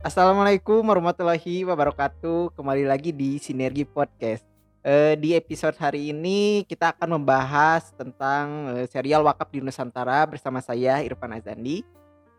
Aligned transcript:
Assalamualaikum 0.00 0.80
warahmatullahi 0.80 1.60
wabarakatuh. 1.68 2.56
Kembali 2.56 2.88
lagi 2.88 3.12
di 3.12 3.36
Sinergi 3.36 3.84
Podcast. 3.84 4.40
Eh, 4.80 5.12
di 5.20 5.36
episode 5.36 5.76
hari 5.76 6.08
ini 6.08 6.64
kita 6.64 6.96
akan 6.96 7.20
membahas 7.20 7.92
tentang 7.92 8.72
eh, 8.80 8.88
serial 8.88 9.20
Wakaf 9.28 9.52
di 9.52 9.60
Nusantara 9.60 10.24
bersama 10.24 10.64
saya 10.64 11.04
Irfan 11.04 11.36
Azandi. 11.36 11.84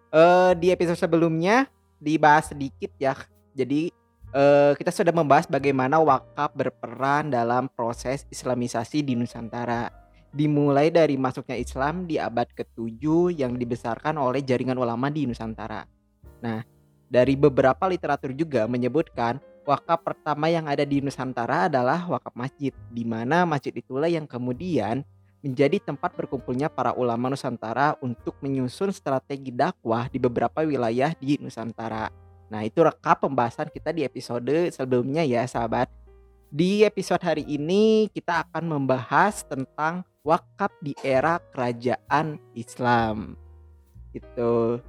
Eh, 0.09 0.51
di 0.57 0.73
episode 0.73 0.97
sebelumnya 0.97 1.69
dibahas 2.01 2.49
sedikit 2.49 2.89
ya. 2.97 3.13
Jadi 3.53 3.93
kita 4.81 4.89
sudah 4.89 5.13
membahas 5.13 5.45
bagaimana 5.45 5.99
wakaf 6.01 6.55
berperan 6.57 7.29
dalam 7.29 7.69
proses 7.69 8.25
Islamisasi 8.33 9.05
di 9.05 9.13
Nusantara. 9.13 9.93
Dimulai 10.33 10.89
dari 10.89 11.13
masuknya 11.13 11.61
Islam 11.61 12.09
di 12.09 12.17
abad 12.17 12.49
ke-7 12.49 13.37
yang 13.37 13.53
dibesarkan 13.53 14.17
oleh 14.17 14.41
jaringan 14.41 14.81
ulama 14.81 15.13
di 15.13 15.29
Nusantara. 15.29 15.85
Nah, 16.41 16.70
dari 17.11 17.35
beberapa 17.35 17.91
literatur 17.91 18.31
juga 18.31 18.63
menyebutkan 18.71 19.43
wakaf 19.67 19.99
pertama 19.99 20.47
yang 20.47 20.71
ada 20.71 20.87
di 20.87 21.03
Nusantara 21.03 21.67
adalah 21.67 22.07
wakaf 22.07 22.31
masjid, 22.31 22.71
di 22.87 23.03
mana 23.03 23.43
masjid 23.43 23.75
itulah 23.75 24.07
yang 24.07 24.23
kemudian 24.23 25.03
menjadi 25.43 25.83
tempat 25.83 26.15
berkumpulnya 26.15 26.71
para 26.71 26.95
ulama 26.95 27.27
Nusantara 27.27 27.99
untuk 27.99 28.39
menyusun 28.39 28.95
strategi 28.95 29.51
dakwah 29.51 30.07
di 30.07 30.23
beberapa 30.23 30.63
wilayah 30.63 31.11
di 31.19 31.35
Nusantara. 31.41 32.07
Nah, 32.47 32.61
itu 32.63 32.79
rekap 32.79 33.27
pembahasan 33.27 33.67
kita 33.67 33.91
di 33.91 34.07
episode 34.07 34.71
sebelumnya 34.71 35.27
ya, 35.27 35.43
sahabat. 35.43 35.91
Di 36.51 36.83
episode 36.87 37.23
hari 37.23 37.43
ini 37.47 38.07
kita 38.11 38.47
akan 38.47 38.71
membahas 38.71 39.43
tentang 39.47 40.03
wakaf 40.23 40.71
di 40.83 40.95
era 41.01 41.39
kerajaan 41.51 42.37
Islam. 42.53 43.39
Gitu. 44.11 44.83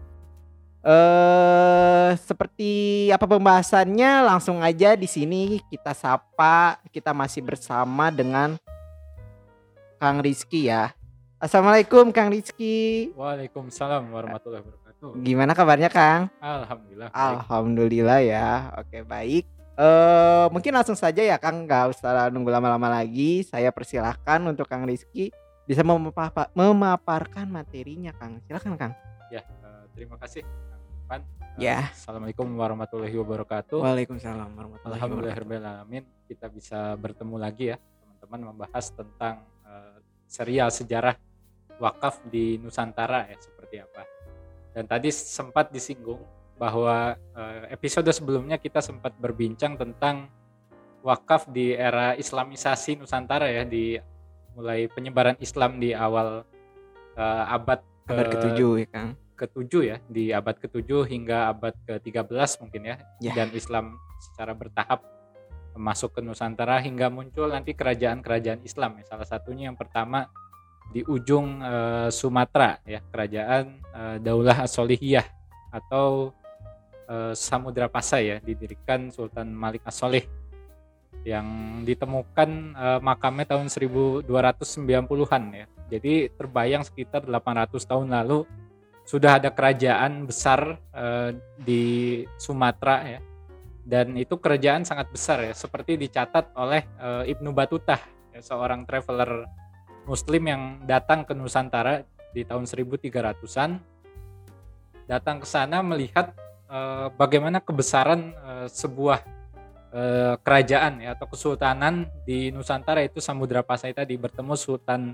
Eh, 0.83 2.11
seperti 2.19 3.07
apa 3.15 3.23
pembahasannya? 3.31 4.27
Langsung 4.27 4.59
aja 4.59 4.99
di 4.99 5.07
sini 5.07 5.63
kita 5.71 5.95
sapa. 5.95 6.83
Kita 6.91 7.15
masih 7.15 7.47
bersama 7.47 8.11
dengan 8.11 8.59
Kang 10.03 10.19
Rizky 10.19 10.67
ya. 10.67 10.91
Assalamualaikum 11.39 12.11
Kang 12.11 12.35
Rizky. 12.35 13.15
Waalaikumsalam 13.15 14.11
warahmatullahi 14.11 14.67
wabarakatuh. 14.67 15.11
Gimana 15.23 15.55
kabarnya 15.55 15.87
Kang? 15.87 16.27
Alhamdulillah. 16.43 17.15
baik. 17.15 17.23
Alhamdulillah 17.31 18.19
ya. 18.27 18.49
Oke 18.83 19.07
baik. 19.07 19.47
Eh 19.79 20.47
mungkin 20.51 20.75
langsung 20.75 20.99
saja 20.99 21.23
ya 21.23 21.39
Kang, 21.39 21.63
nggak 21.63 21.95
usah 21.95 22.27
nunggu 22.35 22.51
lama-lama 22.51 22.91
lagi. 22.91 23.47
Saya 23.47 23.71
persilahkan 23.71 24.43
untuk 24.51 24.67
Kang 24.67 24.83
Rizky 24.83 25.31
bisa 25.63 25.87
memapa- 25.87 26.51
memaparkan 26.59 27.47
materinya 27.47 28.11
Kang. 28.19 28.43
Silakan 28.51 28.75
Kang. 28.75 28.93
Ya, 29.31 29.47
eh, 29.47 29.83
terima 29.95 30.19
kasih 30.19 30.43
Eh, 31.13 31.23
Ya. 31.61 31.93
Assalamualaikum 31.93 32.49
warahmatullahi 32.57 33.13
wabarakatuh. 33.13 33.77
Waalaikumsalam 33.85 34.57
warahmatullahi 34.57 34.97
wabarakatuh. 34.97 34.97
Alhamdulillahirrahmanirrahim 34.97 36.05
kita 36.25 36.47
bisa 36.49 36.97
bertemu 36.97 37.37
lagi 37.37 37.65
ya 37.69 37.77
teman-teman 38.01 38.41
membahas 38.57 38.89
tentang 38.89 39.45
eh, 39.69 39.97
serial 40.25 40.73
sejarah 40.73 41.13
wakaf 41.77 42.25
di 42.25 42.57
Nusantara 42.57 43.29
ya 43.29 43.37
seperti 43.37 43.85
apa. 43.85 44.03
Dan 44.73 44.89
tadi 44.89 45.13
sempat 45.13 45.69
disinggung 45.69 46.25
bahwa 46.57 47.21
eh, 47.37 47.69
episode 47.69 48.09
sebelumnya 48.09 48.57
kita 48.57 48.81
sempat 48.81 49.13
berbincang 49.21 49.77
tentang 49.77 50.33
wakaf 51.05 51.53
di 51.53 51.77
era 51.77 52.17
Islamisasi 52.17 52.97
Nusantara 52.97 53.53
ya 53.53 53.69
di 53.69 54.01
mulai 54.57 54.89
penyebaran 54.89 55.37
Islam 55.37 55.77
di 55.77 55.93
awal 55.93 56.49
eh, 57.13 57.45
abad 57.45 57.85
Abad 58.09 58.25
ke- 58.25 58.33
ketujuh 58.41 58.73
ya 58.83 58.89
Kang. 58.89 59.11
Ke-7 59.43 59.73
ya 59.83 59.97
di 60.07 60.31
abad 60.31 60.55
ke-7 60.55 61.11
hingga 61.11 61.51
abad 61.51 61.75
ke-13 61.91 62.63
mungkin 62.63 62.83
ya 62.87 62.97
Ya. 63.19 63.35
dan 63.35 63.51
Islam 63.51 63.99
secara 64.23 64.55
bertahap 64.55 65.03
masuk 65.75 66.15
ke 66.15 66.21
Nusantara 66.23 66.79
hingga 66.79 67.11
muncul 67.11 67.49
nanti 67.51 67.73
kerajaan-kerajaan 67.75 68.63
Islam 68.63 69.03
ya. 69.03 69.05
Salah 69.11 69.27
satunya 69.27 69.73
yang 69.73 69.79
pertama 69.79 70.29
di 70.93 71.01
ujung 71.03 71.59
eh, 71.65 72.09
Sumatera 72.13 72.79
ya, 72.85 73.01
kerajaan 73.11 73.65
eh, 73.81 74.17
Daulah 74.21 74.69
As-Solihiyah 74.69 75.25
atau 75.73 76.31
eh, 77.09 77.33
Samudra 77.33 77.89
Pasai 77.89 78.23
ya 78.29 78.37
didirikan 78.45 79.09
Sultan 79.09 79.49
Malik 79.51 79.81
As-Solih 79.89 80.23
yang 81.25 81.47
ditemukan 81.89 82.51
eh, 82.77 83.01
makamnya 83.01 83.57
tahun 83.57 83.73
1290-an 83.73 85.43
ya. 85.57 85.67
Jadi 85.89 86.29
terbayang 86.37 86.85
sekitar 86.85 87.25
800 87.25 87.81
tahun 87.85 88.13
lalu 88.13 88.45
sudah 89.03 89.43
ada 89.43 89.51
kerajaan 89.51 90.27
besar 90.27 90.79
eh, 90.95 91.31
di 91.59 91.83
Sumatera 92.39 92.97
ya. 93.07 93.21
Dan 93.83 94.15
itu 94.15 94.39
kerajaan 94.39 94.87
sangat 94.87 95.11
besar 95.11 95.43
ya. 95.43 95.55
Seperti 95.55 95.99
dicatat 95.99 96.55
oleh 96.55 96.87
eh, 96.87 97.33
Ibnu 97.35 97.51
Batutah 97.51 97.99
ya, 98.31 98.41
seorang 98.41 98.87
traveler 98.87 99.47
muslim 100.07 100.43
yang 100.47 100.63
datang 100.87 101.23
ke 101.27 101.35
Nusantara 101.35 102.03
di 102.33 102.43
tahun 102.43 102.67
1300-an 102.67 103.71
datang 105.07 105.43
ke 105.43 105.47
sana 105.47 105.83
melihat 105.83 106.33
eh, 106.71 107.07
bagaimana 107.19 107.59
kebesaran 107.59 108.33
eh, 108.33 108.69
sebuah 108.71 109.43
kerajaan 110.41 111.05
ya 111.05 111.13
atau 111.13 111.29
kesultanan 111.29 112.09
di 112.25 112.49
Nusantara 112.49 113.05
itu 113.05 113.21
Samudra 113.21 113.61
Pasai 113.61 113.93
tadi 113.93 114.17
bertemu 114.17 114.57
Sultan 114.57 115.13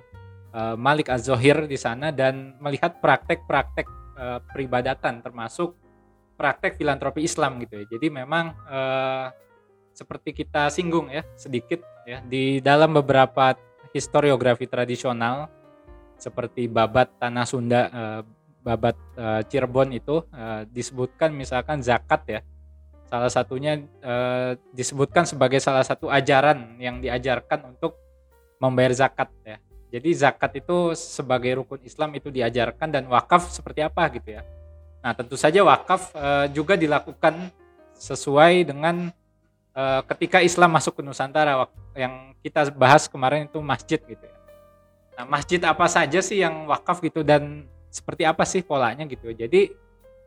eh, 0.54 0.76
Malik 0.76 1.12
Az-Zohir 1.12 1.69
di 1.69 1.76
sana 1.76 2.12
dan 2.14 2.56
melihat 2.62 3.00
praktek-praktek 3.00 3.86
eh, 4.19 4.41
peribadatan 4.53 5.20
termasuk 5.20 5.76
praktek 6.38 6.78
filantropi 6.78 7.26
Islam 7.26 7.59
gitu 7.62 7.82
ya. 7.82 7.84
Jadi 7.98 8.06
memang 8.09 8.54
eh, 8.69 9.26
seperti 9.92 10.31
kita 10.31 10.70
singgung 10.70 11.10
ya 11.10 11.26
sedikit 11.34 11.82
ya 12.06 12.22
di 12.22 12.62
dalam 12.62 12.94
beberapa 12.94 13.58
historiografi 13.91 14.70
tradisional 14.70 15.50
seperti 16.19 16.70
babat 16.70 17.19
tanah 17.19 17.47
Sunda, 17.47 17.82
babat 18.62 18.94
Cirebon 19.47 19.91
itu 19.94 20.22
disebutkan 20.70 21.31
misalkan 21.34 21.82
zakat 21.82 22.22
ya. 22.26 22.41
Salah 23.06 23.31
satunya 23.31 23.78
disebutkan 24.75 25.26
sebagai 25.31 25.62
salah 25.62 25.87
satu 25.87 26.10
ajaran 26.10 26.78
yang 26.82 26.98
diajarkan 26.98 27.75
untuk 27.75 27.98
membayar 28.62 28.94
zakat 28.94 29.31
ya. 29.47 29.58
Jadi 29.88 30.10
zakat 30.12 30.60
itu 30.60 30.93
sebagai 30.93 31.65
rukun 31.65 31.81
Islam 31.81 32.12
itu 32.12 32.28
diajarkan 32.28 32.93
dan 32.93 33.04
wakaf 33.09 33.49
seperti 33.49 33.81
apa 33.81 34.04
gitu 34.12 34.37
ya. 34.37 34.43
Nah 35.00 35.16
tentu 35.16 35.41
saja 35.41 35.65
wakaf 35.65 36.12
eh, 36.12 36.47
juga 36.53 36.76
dilakukan 36.76 37.49
sesuai 37.97 38.69
dengan 38.69 39.09
eh, 39.72 40.00
ketika 40.12 40.44
Islam 40.44 40.76
masuk 40.76 41.00
ke 41.00 41.03
Nusantara 41.03 41.65
yang 41.97 42.37
kita 42.44 42.69
bahas 42.76 43.09
kemarin 43.09 43.49
itu 43.49 43.59
masjid 43.65 43.97
gitu 43.97 44.21
ya. 44.21 44.37
Nah 45.16 45.25
masjid 45.25 45.60
apa 45.65 45.88
saja 45.88 46.20
sih 46.20 46.44
yang 46.44 46.69
wakaf 46.69 47.00
gitu 47.00 47.25
dan 47.25 47.65
seperti 47.88 48.28
apa 48.28 48.44
sih 48.44 48.60
polanya 48.60 49.09
gitu. 49.09 49.32
Jadi 49.32 49.72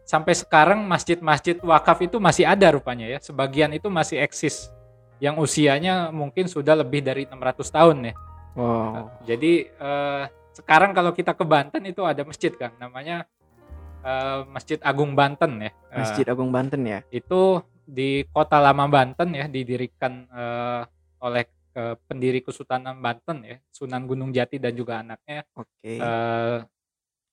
sampai 0.10 0.34
sekarang 0.34 0.82
masjid-masjid 0.90 1.62
wakaf 1.62 2.02
itu 2.02 2.18
masih 2.18 2.50
ada 2.50 2.74
rupanya 2.74 3.06
ya. 3.06 3.22
Sebagian 3.22 3.70
itu 3.78 3.94
masih 3.94 4.18
eksis 4.26 4.74
yang 5.22 5.38
usianya 5.38 6.10
mungkin 6.10 6.50
sudah 6.50 6.74
lebih 6.82 7.06
dari 7.06 7.30
600 7.30 7.62
tahun 7.70 7.98
ya. 8.10 8.14
Wow. 8.56 9.12
Jadi 9.24 9.68
eh, 9.68 10.24
sekarang 10.52 10.92
kalau 10.92 11.16
kita 11.16 11.32
ke 11.32 11.46
Banten 11.48 11.84
itu 11.88 12.04
ada 12.04 12.22
masjid 12.28 12.52
Kang, 12.52 12.76
namanya 12.76 13.24
eh, 14.04 14.42
Masjid 14.52 14.80
Agung 14.84 15.16
Banten 15.16 15.62
ya. 15.64 15.72
Eh, 15.92 16.00
Masjid 16.04 16.26
Agung 16.28 16.52
Banten 16.52 16.82
ya. 16.84 17.00
itu 17.12 17.64
di 17.88 18.24
Kota 18.30 18.60
Lama 18.60 18.88
Banten 18.88 19.36
ya 19.36 19.48
didirikan 19.48 20.28
eh, 20.28 20.82
oleh 21.24 21.44
eh, 21.76 21.96
pendiri 22.08 22.44
Kesultanan 22.44 23.00
Banten 23.00 23.48
ya, 23.48 23.58
Sunan 23.72 24.04
Gunung 24.04 24.36
Jati 24.36 24.60
dan 24.60 24.76
juga 24.76 25.00
anaknya 25.00 25.48
Oke. 25.56 26.00
eh, 26.00 26.60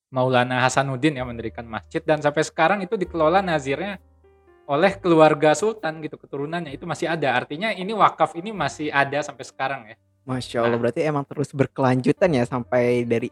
Maulana 0.09 0.65
Hasanuddin 0.65 1.21
ya 1.21 1.23
mendirikan 1.27 1.69
masjid 1.69 2.01
dan 2.01 2.17
sampai 2.17 2.41
sekarang 2.41 2.81
itu 2.81 2.97
dikelola 2.97 3.45
nazirnya 3.45 4.01
oleh 4.65 4.97
keluarga 4.97 5.53
sultan 5.53 6.01
gitu 6.01 6.17
keturunannya 6.17 6.73
itu 6.73 6.85
masih 6.85 7.09
ada 7.09 7.37
artinya 7.37 7.69
ini 7.73 7.93
wakaf 7.93 8.33
ini 8.33 8.49
masih 8.49 8.89
ada 8.89 9.21
sampai 9.21 9.45
sekarang 9.45 9.81
ya 9.85 9.97
Masya 10.27 10.57
Allah 10.63 10.75
Nah. 10.77 10.81
berarti 10.81 11.01
emang 11.03 11.25
terus 11.25 11.49
berkelanjutan 11.51 12.29
ya 12.31 12.43
sampai 12.45 13.03
dari 13.07 13.29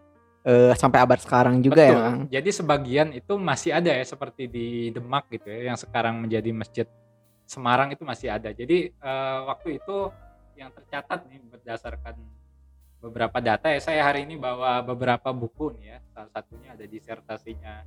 eh, 0.48 0.74
sampai 0.80 1.00
abad 1.04 1.20
sekarang 1.20 1.60
juga 1.60 1.84
ya 1.84 1.92
Betul. 1.92 2.04
Kang. 2.04 2.20
Jadi 2.32 2.50
sebagian 2.56 3.08
itu 3.12 3.34
masih 3.36 3.72
ada 3.76 3.92
ya 3.92 4.06
seperti 4.08 4.48
di 4.48 4.68
Demak 4.96 5.28
gitu 5.28 5.48
ya 5.52 5.74
yang 5.74 5.78
sekarang 5.78 6.20
menjadi 6.24 6.52
masjid 6.56 6.88
Semarang 7.48 7.96
itu 7.96 8.04
masih 8.04 8.28
ada. 8.28 8.52
Jadi 8.52 8.92
eh, 8.92 9.40
waktu 9.48 9.80
itu 9.80 10.12
yang 10.60 10.68
tercatat 10.74 11.28
nih 11.32 11.40
berdasarkan 11.48 12.16
beberapa 12.98 13.38
data 13.38 13.70
ya 13.70 13.78
saya 13.78 14.02
hari 14.02 14.26
ini 14.26 14.36
bawa 14.36 14.84
beberapa 14.84 15.32
buku 15.32 15.80
nih 15.80 15.86
ya. 15.96 15.98
Salah 16.12 16.32
satunya 16.34 16.76
ada 16.76 16.86
disertasinya 16.88 17.86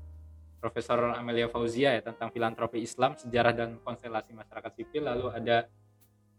Profesor 0.60 1.16
Amelia 1.16 1.48
Fauzia 1.48 1.96
ya 1.96 2.04
tentang 2.04 2.28
filantropi 2.28 2.84
Islam, 2.84 3.16
sejarah 3.16 3.56
dan 3.56 3.80
konstelasi 3.80 4.36
masyarakat 4.36 4.72
sipil 4.76 5.08
lalu 5.08 5.32
ada 5.32 5.64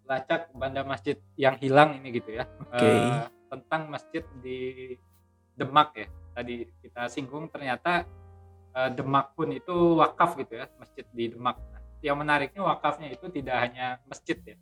lacak 0.05 0.51
banda 0.53 0.81
masjid 0.83 1.17
yang 1.37 1.55
hilang 1.61 1.97
ini 2.01 2.19
gitu 2.19 2.35
ya. 2.35 2.45
Oke. 2.67 2.85
Eh, 2.85 3.25
tentang 3.51 3.91
masjid 3.91 4.23
di 4.39 4.95
Demak 5.55 5.93
ya. 5.95 6.07
Tadi 6.31 6.65
kita 6.81 7.11
singgung 7.11 7.51
ternyata 7.51 8.07
eh, 8.75 8.89
Demak 8.91 9.35
pun 9.35 9.51
itu 9.51 9.99
wakaf 9.99 10.37
gitu 10.39 10.59
ya, 10.59 10.65
masjid 10.79 11.05
di 11.11 11.31
Demak. 11.31 11.57
Nah, 11.59 11.81
yang 12.01 12.17
menariknya 12.17 12.61
wakafnya 12.65 13.11
itu 13.13 13.29
tidak 13.29 13.57
hanya 13.61 14.01
masjid 14.09 14.37
ya. 14.41 14.57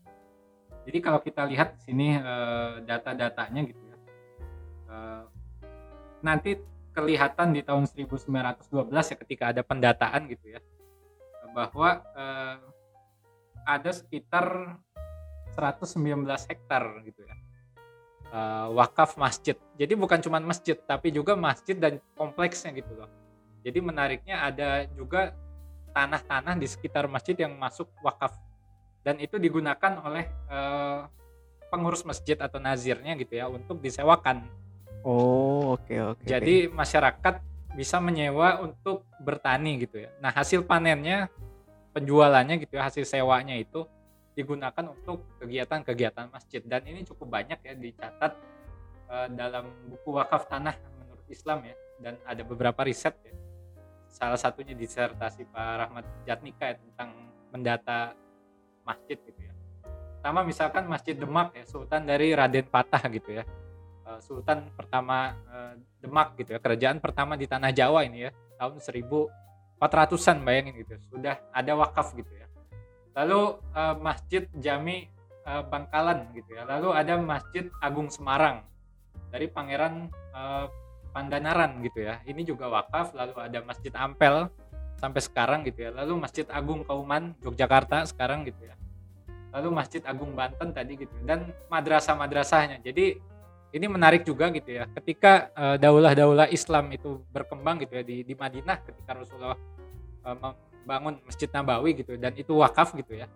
Jadi 0.90 0.98
kalau 1.04 1.20
kita 1.22 1.46
lihat 1.46 1.78
di 1.78 1.82
sini 1.86 2.08
eh, 2.18 2.74
data-datanya 2.84 3.62
gitu 3.68 3.84
ya. 3.84 3.98
Eh, 4.90 5.24
nanti 6.20 6.60
kelihatan 6.90 7.56
di 7.56 7.62
tahun 7.64 7.88
1912 7.88 8.92
ya 8.92 9.18
ketika 9.24 9.44
ada 9.56 9.62
pendataan 9.64 10.28
gitu 10.28 10.58
ya 10.58 10.60
bahwa 11.54 12.02
eh, 12.18 12.58
ada 13.66 13.92
sekitar 13.94 14.78
119 15.60 16.26
hektar 16.26 16.84
gitu 17.04 17.22
ya 17.28 17.36
eh, 18.32 18.68
wakaf 18.74 19.20
masjid. 19.20 19.58
Jadi 19.76 19.94
bukan 19.94 20.20
cuma 20.24 20.40
masjid 20.40 20.78
tapi 20.80 21.12
juga 21.12 21.36
masjid 21.36 21.76
dan 21.76 22.00
kompleksnya 22.16 22.72
gitu 22.74 22.96
loh. 22.96 23.10
Jadi 23.62 23.80
menariknya 23.84 24.48
ada 24.48 24.88
juga 24.96 25.36
tanah-tanah 25.92 26.56
di 26.56 26.68
sekitar 26.70 27.10
masjid 27.12 27.36
yang 27.36 27.58
masuk 27.60 27.90
wakaf 28.06 28.38
dan 29.04 29.20
itu 29.20 29.36
digunakan 29.36 30.00
oleh 30.06 30.26
eh, 30.48 31.02
pengurus 31.70 32.02
masjid 32.08 32.36
atau 32.40 32.58
nazirnya 32.58 33.14
gitu 33.20 33.38
ya 33.38 33.46
untuk 33.52 33.78
disewakan. 33.84 34.48
Oh, 35.06 35.78
oke 35.78 35.96
oke. 36.16 36.24
Jadi 36.26 36.68
masyarakat 36.68 37.40
bisa 37.78 38.02
menyewa 38.02 38.60
untuk 38.60 39.06
bertani 39.22 39.86
gitu 39.86 40.04
ya. 40.04 40.10
Nah 40.20 40.34
hasil 40.34 40.66
panennya 40.66 41.30
penjualannya 41.94 42.60
gitu 42.66 42.78
ya 42.78 42.90
hasil 42.90 43.06
sewanya 43.06 43.56
itu 43.58 43.86
digunakan 44.40 44.86
untuk 44.88 45.28
kegiatan-kegiatan 45.44 46.32
masjid 46.32 46.64
dan 46.64 46.88
ini 46.88 47.04
cukup 47.04 47.28
banyak 47.36 47.60
ya 47.60 47.74
dicatat 47.76 48.32
eh, 49.12 49.28
dalam 49.36 49.68
buku 49.92 50.16
wakaf 50.16 50.48
tanah 50.48 50.80
menurut 51.04 51.28
Islam 51.28 51.68
ya 51.68 51.76
dan 52.00 52.16
ada 52.24 52.42
beberapa 52.48 52.80
riset 52.88 53.20
ya. 53.28 53.36
Salah 54.10 54.40
satunya 54.40 54.74
disertasi 54.74 55.46
Pak 55.52 55.74
Rahmat 55.86 56.06
Jatnika 56.26 56.66
ya, 56.72 56.76
tentang 56.82 57.10
mendata 57.52 58.16
masjid 58.88 59.20
gitu 59.22 59.38
ya. 59.38 59.54
Pertama 60.20 60.42
misalkan 60.44 60.84
Masjid 60.90 61.16
Demak 61.16 61.54
ya 61.54 61.64
Sultan 61.70 62.04
dari 62.10 62.34
Raden 62.34 62.68
Patah 62.68 63.04
gitu 63.12 63.38
ya. 63.38 63.44
Eh, 64.10 64.20
Sultan 64.26 64.74
pertama 64.74 65.38
eh, 65.46 65.74
Demak 66.02 66.34
gitu 66.40 66.58
ya 66.58 66.60
kerajaan 66.64 66.98
pertama 66.98 67.38
di 67.38 67.46
tanah 67.46 67.70
Jawa 67.70 68.02
ini 68.08 68.26
ya 68.26 68.32
tahun 68.58 68.82
1400-an 68.82 70.38
bayangin 70.42 70.74
gitu 70.82 70.98
sudah 71.14 71.38
ada 71.54 71.72
wakaf 71.78 72.12
gitu 72.18 72.34
ya 72.34 72.49
lalu 73.20 73.60
eh, 73.76 73.96
Masjid 74.00 74.44
Jami 74.56 75.12
eh, 75.44 75.64
Bangkalan 75.68 76.32
gitu 76.32 76.56
ya. 76.56 76.64
Lalu 76.64 76.90
ada 76.96 77.14
Masjid 77.20 77.68
Agung 77.84 78.08
Semarang 78.08 78.64
dari 79.28 79.52
Pangeran 79.52 80.08
eh, 80.12 80.66
Pandanaran 81.12 81.84
gitu 81.84 82.06
ya. 82.06 82.24
Ini 82.24 82.42
juga 82.48 82.72
wakaf 82.72 83.12
lalu 83.18 83.36
ada 83.42 83.60
Masjid 83.66 83.92
Ampel 83.98 84.48
sampai 85.02 85.22
sekarang 85.24 85.68
gitu 85.68 85.90
ya. 85.90 85.92
Lalu 85.92 86.22
Masjid 86.22 86.48
Agung 86.48 86.88
Kauman 86.88 87.36
Yogyakarta 87.44 88.08
sekarang 88.08 88.48
gitu 88.48 88.64
ya. 88.64 88.76
Lalu 89.50 89.74
Masjid 89.74 90.06
Agung 90.06 90.38
Banten 90.38 90.70
tadi 90.72 90.94
gitu 90.96 91.12
dan 91.26 91.50
madrasah-madrasahnya. 91.74 92.86
Jadi 92.86 93.18
ini 93.74 93.86
menarik 93.90 94.22
juga 94.22 94.54
gitu 94.54 94.70
ya. 94.78 94.86
Ketika 94.86 95.50
daulah-daulah 95.82 96.54
Islam 96.54 96.94
itu 96.94 97.26
berkembang 97.34 97.82
gitu 97.82 97.98
ya 97.98 98.04
di 98.06 98.22
di 98.22 98.38
Madinah 98.38 98.78
ketika 98.86 99.18
Rasulullah 99.18 99.58
membangun 100.90 101.22
Masjid 101.22 101.46
Nabawi 101.54 102.02
gitu 102.02 102.18
dan 102.18 102.34
itu 102.34 102.58
wakaf 102.58 102.98
gitu 102.98 103.14
ya. 103.14 103.30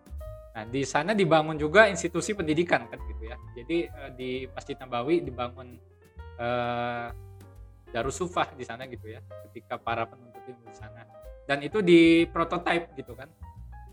Nah 0.58 0.66
di 0.66 0.82
sana 0.82 1.14
dibangun 1.14 1.54
juga 1.54 1.86
institusi 1.86 2.34
pendidikan 2.34 2.90
kan 2.90 2.98
gitu 3.06 3.30
ya. 3.30 3.38
Jadi 3.54 3.78
eh, 3.86 4.12
di 4.18 4.32
Masjid 4.50 4.74
Nabawi 4.74 5.22
dibangun 5.22 5.78
eh, 6.42 7.08
Darussufah 7.94 8.58
di 8.58 8.66
sana 8.66 8.90
gitu 8.90 9.06
ya 9.06 9.22
ketika 9.46 9.78
para 9.78 10.10
penuntut 10.10 10.42
ilmu 10.50 10.66
di 10.66 10.74
sana. 10.74 11.06
Dan 11.46 11.62
itu 11.62 11.86
di 11.86 12.26
prototype 12.26 12.98
gitu 12.98 13.14
kan 13.14 13.30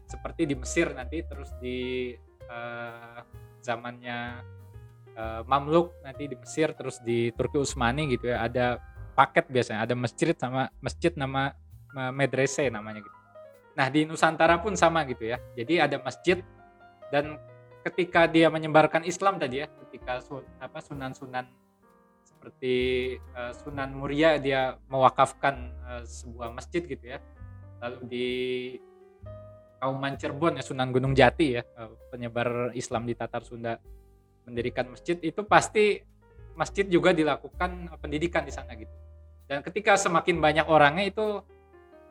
seperti 0.08 0.48
di 0.48 0.56
Mesir 0.56 0.96
nanti 0.96 1.20
terus 1.20 1.52
di 1.60 2.16
eh, 2.48 3.18
zamannya 3.60 4.18
eh, 5.12 5.42
Mamluk 5.44 6.00
nanti 6.00 6.32
di 6.32 6.36
Mesir 6.40 6.72
terus 6.72 6.96
di 7.04 7.28
Turki 7.36 7.60
Utsmani 7.60 8.08
gitu 8.08 8.32
ya 8.32 8.48
ada 8.48 8.80
paket 9.12 9.52
biasanya 9.52 9.84
ada 9.84 9.92
masjid 9.92 10.32
sama 10.32 10.72
masjid 10.80 11.12
nama 11.12 11.52
medrese 12.14 12.72
namanya 12.72 13.04
gitu. 13.04 13.19
Nah 13.74 13.86
di 13.88 14.06
Nusantara 14.06 14.58
pun 14.58 14.74
sama 14.74 15.06
gitu 15.06 15.30
ya. 15.30 15.38
Jadi 15.54 15.78
ada 15.78 15.96
masjid 16.02 16.42
dan 17.10 17.38
ketika 17.86 18.28
dia 18.28 18.52
menyebarkan 18.52 19.02
Islam 19.08 19.40
tadi 19.40 19.64
ya, 19.64 19.66
ketika 19.88 20.20
sun, 20.20 20.44
apa 20.60 20.78
sunan-sunan 20.84 21.48
seperti 22.24 22.76
eh, 23.20 23.52
Sunan 23.52 23.92
Muria 23.92 24.40
dia 24.40 24.80
mewakafkan 24.88 25.76
eh, 25.92 26.04
sebuah 26.08 26.56
masjid 26.56 26.80
gitu 26.80 27.04
ya. 27.04 27.18
Lalu 27.80 27.98
di 28.08 28.28
Kauman 29.80 30.16
Cirebon 30.16 30.60
ya 30.60 30.64
Sunan 30.64 30.88
Gunung 30.92 31.12
Jati 31.12 31.60
ya 31.60 31.62
eh, 31.64 31.92
penyebar 32.08 32.72
Islam 32.72 33.04
di 33.04 33.12
Tatar 33.12 33.44
Sunda 33.44 33.76
mendirikan 34.48 34.88
masjid 34.88 35.20
itu 35.20 35.44
pasti 35.44 36.00
masjid 36.56 36.88
juga 36.88 37.12
dilakukan 37.12 37.92
pendidikan 38.00 38.44
di 38.44 38.52
sana 38.52 38.72
gitu. 38.72 38.92
Dan 39.44 39.60
ketika 39.60 40.00
semakin 40.00 40.40
banyak 40.40 40.66
orangnya 40.70 41.12
itu 41.12 41.44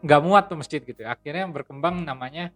nggak 0.04 0.22
muat 0.24 0.48
tuh 0.48 0.58
masjid 0.60 0.82
gitu. 0.82 1.04
ya. 1.04 1.16
Akhirnya 1.16 1.46
berkembang 1.50 2.04
namanya 2.04 2.52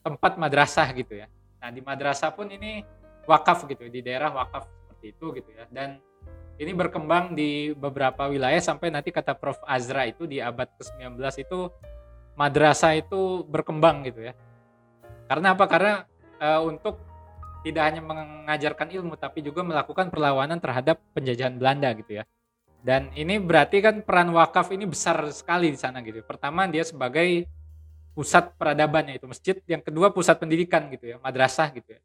tempat 0.00 0.38
madrasah 0.38 0.88
gitu 0.96 1.18
ya. 1.18 1.26
Nah 1.60 1.68
di 1.72 1.80
madrasah 1.82 2.30
pun 2.32 2.48
ini 2.48 2.84
wakaf 3.26 3.66
gitu 3.66 3.90
di 3.90 4.00
daerah 4.00 4.30
wakaf 4.32 4.64
seperti 4.64 5.06
itu 5.12 5.26
gitu 5.36 5.50
ya. 5.52 5.64
Dan 5.68 5.98
ini 6.56 6.72
berkembang 6.72 7.36
di 7.36 7.76
beberapa 7.76 8.32
wilayah 8.32 8.60
sampai 8.62 8.88
nanti 8.88 9.12
kata 9.12 9.36
Prof 9.36 9.60
Azra 9.68 10.08
itu 10.08 10.24
di 10.24 10.40
abad 10.40 10.72
ke-19 10.80 11.20
itu 11.44 11.68
madrasah 12.32 12.96
itu 12.96 13.44
berkembang 13.44 14.08
gitu 14.08 14.24
ya. 14.24 14.32
Karena 15.28 15.52
apa? 15.52 15.64
Karena 15.68 15.94
eh, 16.40 16.60
untuk 16.64 17.02
tidak 17.66 17.82
hanya 17.82 18.00
mengajarkan 18.00 18.88
ilmu 18.94 19.18
tapi 19.18 19.42
juga 19.42 19.66
melakukan 19.66 20.06
perlawanan 20.06 20.62
terhadap 20.62 21.02
penjajahan 21.12 21.58
Belanda 21.58 21.90
gitu 21.98 22.22
ya. 22.22 22.24
Dan 22.80 23.10
ini 23.12 23.36
berarti 23.36 23.82
kan 23.82 24.00
peran 24.00 24.30
wakaf 24.30 24.70
ini 24.70 24.86
besar 24.86 25.18
sekali 25.30 25.70
di 25.70 25.78
sana 25.78 26.00
gitu. 26.00 26.22
Pertama 26.22 26.64
dia 26.66 26.82
sebagai 26.82 27.46
pusat 28.12 28.54
peradaban 28.56 29.10
yaitu 29.10 29.26
masjid, 29.26 29.56
yang 29.66 29.82
kedua 29.82 30.08
pusat 30.08 30.38
pendidikan 30.38 30.88
gitu 30.88 31.12
ya, 31.12 31.16
madrasah 31.18 31.68
gitu 31.70 31.92
ya. 31.92 32.00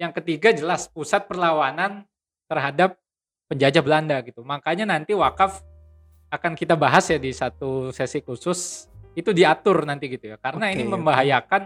Yang 0.00 0.22
ketiga 0.22 0.48
jelas 0.54 0.88
pusat 0.88 1.26
perlawanan 1.26 2.06
terhadap 2.46 2.96
penjajah 3.46 3.82
Belanda 3.82 4.16
gitu. 4.22 4.40
Makanya 4.40 4.88
nanti 4.88 5.12
wakaf 5.12 5.60
akan 6.30 6.54
kita 6.54 6.78
bahas 6.78 7.10
ya 7.10 7.18
di 7.18 7.34
satu 7.34 7.90
sesi 7.90 8.22
khusus 8.22 8.86
itu 9.12 9.34
diatur 9.34 9.82
nanti 9.84 10.06
gitu 10.08 10.30
ya. 10.30 10.36
Karena 10.38 10.70
ini 10.70 10.86
Oke, 10.86 10.88
oke. 10.88 10.94
membahayakan 10.96 11.62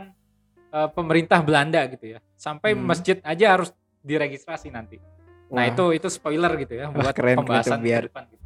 eh, 0.74 0.88
pemerintah 0.90 1.38
Belanda 1.38 1.86
gitu 1.86 2.16
ya. 2.16 2.18
Sampai 2.34 2.74
Hmm. 2.74 2.82
masjid 2.82 3.22
aja 3.22 3.54
harus 3.54 3.70
diregistrasi 4.02 4.74
nanti. 4.74 4.98
Nah, 5.54 5.62
Wah, 5.62 5.64
itu 5.70 5.84
itu 5.94 6.08
spoiler 6.10 6.50
gitu 6.58 6.74
ya 6.74 6.90
Wah, 6.90 6.98
buat 6.98 7.14
keren, 7.14 7.14
keren 7.14 7.36
tuh, 7.36 7.40
pembahasan 7.46 7.78
ke 7.78 7.84
biar- 7.86 8.06
depan 8.10 8.24
gitu. 8.26 8.43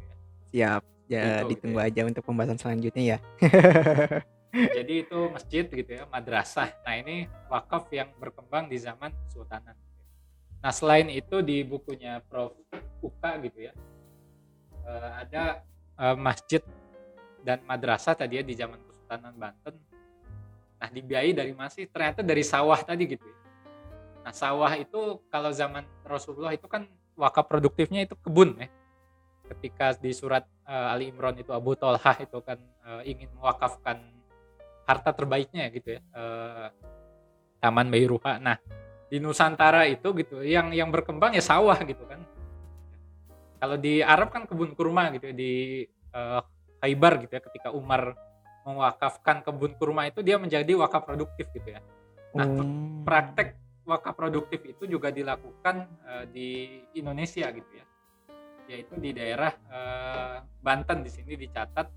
Siap. 0.51 0.83
Ya 1.09 1.25
Gitu, 1.25 1.25
gitu 1.25 1.49
ditunggu 1.57 1.79
ya. 1.81 1.89
aja 1.89 2.01
untuk 2.05 2.21
pembahasan 2.21 2.57
selanjutnya 2.61 3.17
ya. 3.17 3.17
Jadi 4.77 4.93
itu 5.05 5.19
masjid 5.33 5.65
gitu 5.65 5.89
ya, 5.89 6.05
madrasah. 6.05 6.69
Nah, 6.85 6.95
ini 7.01 7.25
wakaf 7.49 7.89
yang 7.89 8.13
berkembang 8.17 8.69
di 8.69 8.77
zaman 8.77 9.09
Sultanan. 9.29 9.73
Nah, 10.61 10.69
selain 10.69 11.09
itu 11.09 11.41
di 11.41 11.65
bukunya 11.65 12.21
Prof 12.29 12.53
Uka 13.01 13.41
gitu 13.41 13.69
ya. 13.69 13.73
eh, 14.85 15.11
ada 15.25 15.65
eh, 15.97 16.17
masjid 16.17 16.61
dan 17.41 17.61
madrasah 17.65 18.13
tadi 18.13 18.41
ya 18.41 18.43
di 18.45 18.53
zaman 18.53 18.77
Kesultanan 18.77 19.33
Banten. 19.33 19.75
Nah, 20.77 20.89
dibiayai 20.93 21.33
dari 21.33 21.53
masih 21.57 21.89
ternyata 21.89 22.21
dari 22.21 22.45
sawah 22.45 22.77
tadi 22.85 23.09
gitu 23.09 23.25
ya. 23.25 23.37
Nah, 24.25 24.33
sawah 24.33 24.77
itu 24.77 25.25
kalau 25.33 25.49
zaman 25.49 25.89
Rasulullah 26.05 26.53
itu 26.53 26.69
kan 26.69 26.85
wakaf 27.17 27.49
produktifnya 27.49 28.05
itu 28.05 28.13
kebun 28.17 28.61
ya. 28.61 28.69
Ketika 29.49 29.97
di 29.97 30.13
surat 30.13 30.45
eh, 30.69 30.93
Ali 30.93 31.09
Imran 31.09 31.33
itu 31.41 31.49
Abu 31.49 31.73
Tolhah 31.73 32.15
itu 32.21 32.37
kan 32.45 32.61
eh, 32.85 33.09
ingin 33.09 33.33
mewakafkan 33.33 33.97
harta 34.85 35.09
terbaiknya 35.13 35.73
gitu 35.73 35.97
ya. 35.97 36.01
eh, 36.01 36.67
Taman 37.59 37.91
Bairuha. 37.91 38.39
Nah, 38.39 38.55
di 39.09 39.17
Nusantara 39.19 39.83
itu 39.89 40.13
gitu 40.15 40.45
yang 40.45 40.71
yang 40.71 40.93
berkembang 40.93 41.33
ya 41.33 41.43
sawah 41.43 41.75
gitu 41.81 42.05
kan. 42.05 42.21
Kalau 43.59 43.75
di 43.75 43.99
Arab 43.99 44.31
kan 44.31 44.47
kebun 44.47 44.77
kurma 44.77 45.11
gitu 45.11 45.33
ya 45.33 45.35
di 45.35 45.53
eh, 45.89 46.41
Khaybar 46.79 47.25
gitu 47.27 47.33
ya 47.35 47.41
ketika 47.43 47.69
Umar 47.73 48.15
mewakafkan 48.63 49.41
kebun 49.41 49.75
kurma 49.75 50.07
itu 50.07 50.21
dia 50.21 50.37
menjadi 50.37 50.77
wakaf 50.77 51.03
produktif 51.09 51.49
gitu 51.57 51.73
ya. 51.73 51.81
Nah, 52.37 52.45
Hmm. 52.45 53.01
praktek 53.09 53.57
wakaf 53.89 54.13
produktif 54.13 54.61
itu 54.61 54.85
juga 54.85 55.09
dilakukan 55.09 55.89
eh, 56.05 56.25
di 56.29 56.49
Indonesia 56.93 57.49
gitu 57.49 57.71
ya 57.73 57.88
yaitu 58.69 58.93
di 59.01 59.11
daerah 59.17 59.49
eh, 59.49 60.37
Banten 60.61 61.01
di 61.01 61.09
sini 61.09 61.33
dicatat 61.33 61.87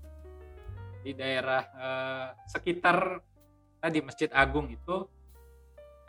di 1.05 1.13
daerah 1.13 1.61
eh, 1.61 2.27
sekitar 2.49 3.21
tadi 3.77 4.01
Masjid 4.01 4.33
Agung 4.33 4.73
itu 4.73 5.05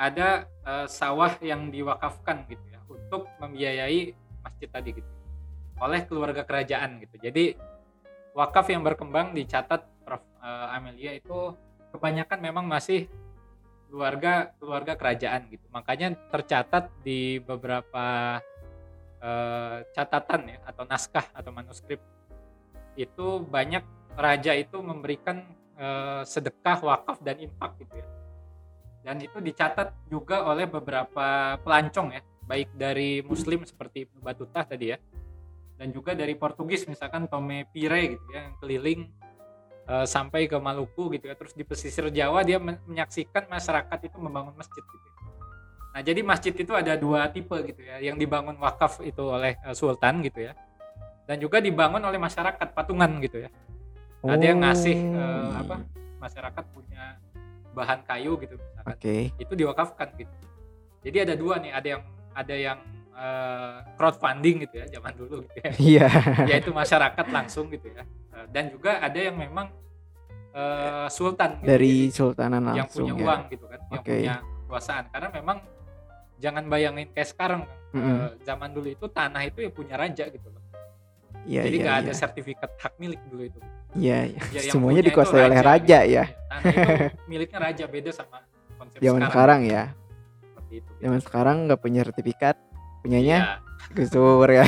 ada 0.00 0.49
eh, 0.64 0.87
sawah 0.88 1.37
yang 1.44 1.68
diwakafkan 1.68 2.49
gitu 2.49 2.64
ya 2.73 2.80
untuk 2.88 3.28
membiayai 3.38 4.16
masjid 4.40 4.68
tadi 4.73 4.97
gitu 4.97 5.12
oleh 5.78 6.09
keluarga 6.09 6.49
kerajaan 6.49 7.04
gitu 7.04 7.21
jadi 7.21 7.61
wakaf 8.33 8.73
yang 8.73 8.80
berkembang 8.80 9.37
dicatat 9.37 9.85
Prof 10.02 10.25
eh, 10.40 10.68
Amelia 10.73 11.12
itu 11.12 11.52
kebanyakan 11.92 12.38
memang 12.40 12.64
masih 12.66 13.06
keluarga 13.94 14.50
keluarga 14.59 14.99
kerajaan 14.99 15.47
gitu. 15.54 15.62
Makanya 15.71 16.18
tercatat 16.35 16.90
di 17.06 17.38
beberapa 17.38 18.42
eh, 19.24 19.78
catatan 19.96 20.52
ya 20.52 20.58
atau 20.68 20.84
naskah 20.84 21.26
atau 21.32 21.50
manuskrip 21.50 22.00
itu 22.94 23.26
banyak 23.42 23.82
raja 24.14 24.52
itu 24.54 24.78
memberikan 24.84 25.42
eh, 25.74 26.22
sedekah, 26.22 26.78
wakaf 26.84 27.18
dan 27.24 27.40
infak 27.40 27.80
gitu 27.80 27.94
ya. 27.98 28.06
Dan 29.04 29.20
itu 29.20 29.36
dicatat 29.36 29.92
juga 30.08 30.48
oleh 30.48 30.64
beberapa 30.64 31.60
pelancong 31.60 32.16
ya, 32.16 32.22
baik 32.48 32.72
dari 32.72 33.20
muslim 33.20 33.66
seperti 33.68 34.08
Ibnu 34.08 34.20
Battuta 34.24 34.64
tadi 34.64 34.94
ya. 34.94 34.98
Dan 35.74 35.90
juga 35.90 36.14
dari 36.14 36.38
Portugis 36.38 36.86
misalkan 36.86 37.26
Tome 37.26 37.66
Pire 37.74 38.14
gitu 38.14 38.26
ya 38.30 38.46
yang 38.46 38.56
keliling 38.62 39.10
eh, 39.90 40.06
sampai 40.06 40.46
ke 40.46 40.56
Maluku 40.56 41.10
gitu 41.18 41.26
ya. 41.26 41.34
Terus 41.34 41.52
di 41.52 41.66
pesisir 41.66 42.06
Jawa 42.14 42.46
dia 42.46 42.62
men- 42.62 42.80
menyaksikan 42.86 43.50
masyarakat 43.50 43.98
itu 44.06 44.16
membangun 44.22 44.54
masjid 44.54 44.80
gitu. 44.80 45.06
ya. 45.10 45.14
Nah, 45.94 46.02
jadi 46.02 46.26
masjid 46.26 46.50
itu 46.50 46.74
ada 46.74 46.98
dua 46.98 47.30
tipe 47.30 47.54
gitu 47.70 47.86
ya. 47.86 48.02
Yang 48.02 48.26
dibangun 48.26 48.58
wakaf 48.58 48.98
itu 49.06 49.22
oleh 49.22 49.54
eh, 49.54 49.74
sultan 49.78 50.26
gitu 50.26 50.42
ya. 50.50 50.58
Dan 51.24 51.38
juga 51.38 51.62
dibangun 51.62 52.02
oleh 52.02 52.18
masyarakat 52.18 52.74
patungan 52.74 53.08
gitu 53.22 53.46
ya. 53.46 53.50
Ada 54.26 54.44
yang 54.44 54.58
ngasih 54.58 54.96
Oh, 55.14 55.50
apa? 55.54 55.76
Masyarakat 56.18 56.64
punya 56.74 57.16
bahan 57.76 58.02
kayu 58.02 58.34
gitu 58.42 58.58
misalkan. 58.58 58.90
Oke. 58.90 59.16
Itu 59.38 59.54
diwakafkan 59.54 60.18
gitu. 60.18 60.34
Jadi 61.04 61.16
ada 61.30 61.34
dua 61.38 61.62
nih, 61.62 61.70
ada 61.70 61.88
yang 61.94 62.02
ada 62.34 62.54
yang 62.58 62.78
eh, 63.14 63.76
crowdfunding 63.94 64.66
gitu 64.66 64.74
ya 64.82 64.86
zaman 64.98 65.12
dulu 65.14 65.46
gitu 65.46 65.58
ya. 65.62 65.70
Iya. 65.78 66.08
Yaitu 66.50 66.74
masyarakat 66.74 67.26
langsung 67.30 67.70
gitu 67.70 67.86
ya. 67.94 68.02
Dan 68.50 68.74
juga 68.74 68.98
ada 68.98 69.14
yang 69.14 69.38
memang 69.38 69.70
sultan 71.10 71.58
gitu. 71.62 71.66
Dari 71.66 71.94
Jadi 72.06 72.14
sultanan 72.14 72.62
yang 72.74 72.86
langsung 72.86 73.06
punya 73.10 73.14
ya. 73.14 73.24
uang 73.26 73.40
gitu 73.50 73.64
kan, 73.66 73.80
yang 73.90 74.02
Oke. 74.02 74.14
punya 74.14 74.34
kekuasaan. 74.42 75.04
Karena 75.10 75.28
memang 75.34 75.58
jangan 76.44 76.68
bayangin 76.68 77.08
kayak 77.16 77.28
sekarang 77.32 77.60
Kang. 77.64 77.80
Mm-mm. 77.96 78.16
Eh, 78.20 78.32
zaman 78.44 78.68
dulu 78.76 78.88
itu 78.92 79.06
tanah 79.08 79.42
itu 79.48 79.64
ya 79.64 79.70
punya 79.72 79.96
raja 79.96 80.28
gitu 80.28 80.48
loh. 80.52 80.60
Iya, 81.44 81.62
Jadi 81.68 81.76
iya, 81.76 81.84
nggak 81.84 81.96
iya. 81.96 82.04
ada 82.08 82.12
sertifikat 82.12 82.70
hak 82.80 82.92
milik 83.00 83.20
dulu 83.28 83.42
itu. 83.48 83.58
Iya, 83.96 84.18
iya. 84.32 84.40
Ya, 84.52 84.60
yang 84.68 84.74
Semuanya 84.76 85.02
dikuasai 85.04 85.44
oleh 85.44 85.60
raja 85.60 85.98
gitu. 86.04 86.16
ya. 86.20 86.24
Tanah 86.50 86.72
itu 86.72 86.92
miliknya 87.32 87.58
raja 87.60 87.84
beda 87.88 88.10
sama 88.12 88.36
konsep 88.76 88.98
Zaman 89.00 89.22
sekarang. 89.24 89.30
sekarang 89.32 89.60
ya. 89.64 89.82
Seperti 90.40 90.72
itu. 90.80 90.90
gitu. 90.90 91.00
Zaman 91.04 91.20
sekarang 91.20 91.56
nggak 91.68 91.80
punya 91.80 92.00
sertifikat, 92.04 92.56
punyanya 93.04 93.36
Iya, 93.40 93.92
Gus 93.92 94.08
Dur 94.12 94.48
ya. 94.48 94.64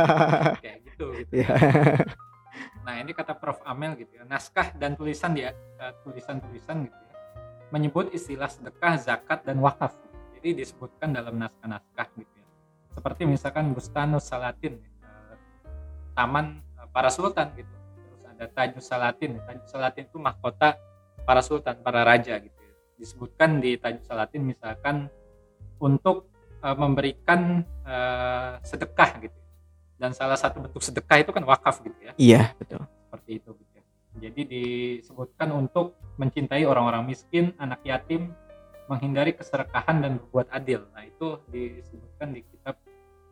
kayak 0.64 0.78
gitu. 0.88 1.06
gitu. 1.20 1.32
Iya. 1.36 1.48
Nah 2.84 2.94
ini 3.00 3.12
kata 3.12 3.32
Prof 3.36 3.60
Amel 3.64 3.96
gitu 3.96 4.20
ya. 4.20 4.24
Naskah 4.28 4.76
dan 4.76 4.94
tulisan 4.96 5.32
dia 5.32 5.52
eh, 5.80 5.92
tulisan-tulisan 6.04 6.84
gitu 6.88 6.96
ya 6.96 7.08
menyebut 7.70 8.10
istilah 8.10 8.50
sedekah, 8.50 8.98
zakat 8.98 9.46
dan 9.46 9.62
wakaf. 9.62 9.94
Jadi 10.40 10.64
disebutkan 10.64 11.12
dalam 11.12 11.36
naskah-naskah 11.36 12.08
gitu 12.16 12.32
ya. 12.32 12.48
Seperti 12.96 13.28
misalkan 13.28 13.76
Bustanus 13.76 14.24
Salatin, 14.24 14.80
eh, 14.80 15.36
taman 16.16 16.64
eh, 16.80 16.88
para 16.88 17.12
sultan 17.12 17.52
gitu. 17.60 17.68
Terus 17.68 18.22
ada 18.24 18.44
Tajus 18.48 18.88
Salatin. 18.88 19.36
Tajus 19.44 19.68
Salatin 19.68 20.08
itu 20.08 20.16
mahkota 20.16 20.80
para 21.28 21.44
sultan, 21.44 21.76
para 21.84 22.08
raja 22.08 22.40
gitu 22.40 22.56
ya. 22.56 22.72
Disebutkan 22.96 23.60
di 23.60 23.76
Tajus 23.76 24.08
Salatin 24.08 24.48
misalkan 24.48 25.12
untuk 25.76 26.32
eh, 26.64 26.72
memberikan 26.72 27.60
eh, 27.84 28.64
sedekah 28.64 29.20
gitu. 29.20 29.36
Dan 30.00 30.16
salah 30.16 30.40
satu 30.40 30.64
bentuk 30.64 30.80
sedekah 30.80 31.20
itu 31.20 31.28
kan 31.36 31.44
wakaf 31.44 31.84
gitu 31.84 32.00
ya 32.00 32.16
Iya, 32.16 32.56
betul. 32.56 32.80
seperti 33.04 33.30
itu 33.36 33.52
gitu 33.52 33.72
ya. 33.76 33.84
Jadi 34.24 34.40
disebutkan 34.48 35.52
untuk 35.52 36.00
mencintai 36.16 36.64
orang-orang 36.64 37.04
miskin, 37.04 37.52
anak 37.60 37.84
yatim, 37.84 38.32
menghindari 38.90 39.30
keserakahan 39.38 40.02
dan 40.02 40.18
berbuat 40.18 40.50
adil. 40.50 40.90
Nah, 40.90 41.06
itu 41.06 41.38
disebutkan 41.46 42.34
di 42.34 42.42
kitab 42.42 42.74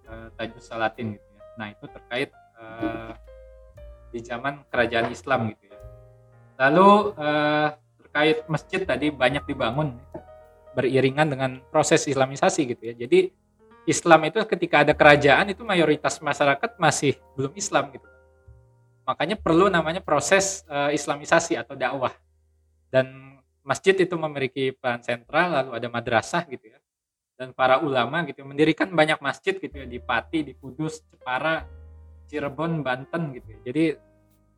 eh, 0.07 0.31
Tajus 0.39 0.71
Salatin 0.71 1.19
gitu 1.19 1.29
ya. 1.35 1.43
Nah, 1.59 1.67
itu 1.75 1.85
terkait 1.91 2.31
eh, 2.63 3.13
di 4.15 4.21
zaman 4.23 4.63
kerajaan 4.71 5.11
Islam 5.11 5.51
gitu 5.51 5.67
ya. 5.67 5.79
Lalu 6.63 6.91
eh, 7.19 7.69
terkait 8.07 8.39
masjid 8.47 8.81
tadi 8.87 9.11
banyak 9.11 9.43
dibangun 9.51 9.99
beriringan 10.79 11.27
dengan 11.27 11.51
proses 11.75 12.07
islamisasi 12.07 12.79
gitu 12.79 12.95
ya. 12.95 12.95
Jadi 12.95 13.35
Islam 13.89 14.31
itu 14.31 14.39
ketika 14.47 14.87
ada 14.87 14.95
kerajaan 14.95 15.51
itu 15.51 15.67
mayoritas 15.67 16.23
masyarakat 16.23 16.79
masih 16.79 17.19
belum 17.35 17.51
Islam 17.59 17.91
gitu. 17.91 18.07
Makanya 19.09 19.35
perlu 19.41 19.67
namanya 19.67 19.99
proses 19.99 20.63
eh, 20.71 20.95
islamisasi 20.95 21.59
atau 21.59 21.75
dakwah. 21.75 22.15
Dan 22.95 23.38
masjid 23.69 23.93
itu 23.93 24.17
memiliki 24.17 24.73
peran 24.73 25.05
sentral, 25.05 25.53
lalu 25.53 25.71
ada 25.77 25.89
madrasah 25.93 26.49
gitu 26.49 26.73
ya. 26.73 26.81
Dan 27.37 27.53
para 27.53 27.85
ulama 27.85 28.25
gitu 28.25 28.43
mendirikan 28.49 28.89
banyak 28.89 29.21
masjid 29.21 29.53
gitu 29.61 29.71
ya 29.71 29.85
di 29.85 30.01
Pati, 30.01 30.41
di 30.43 30.53
Kudus, 30.57 31.05
Jepara, 31.13 31.69
Cirebon, 32.33 32.81
Banten 32.81 33.37
gitu 33.37 33.53
ya. 33.53 33.59
Jadi 33.69 33.85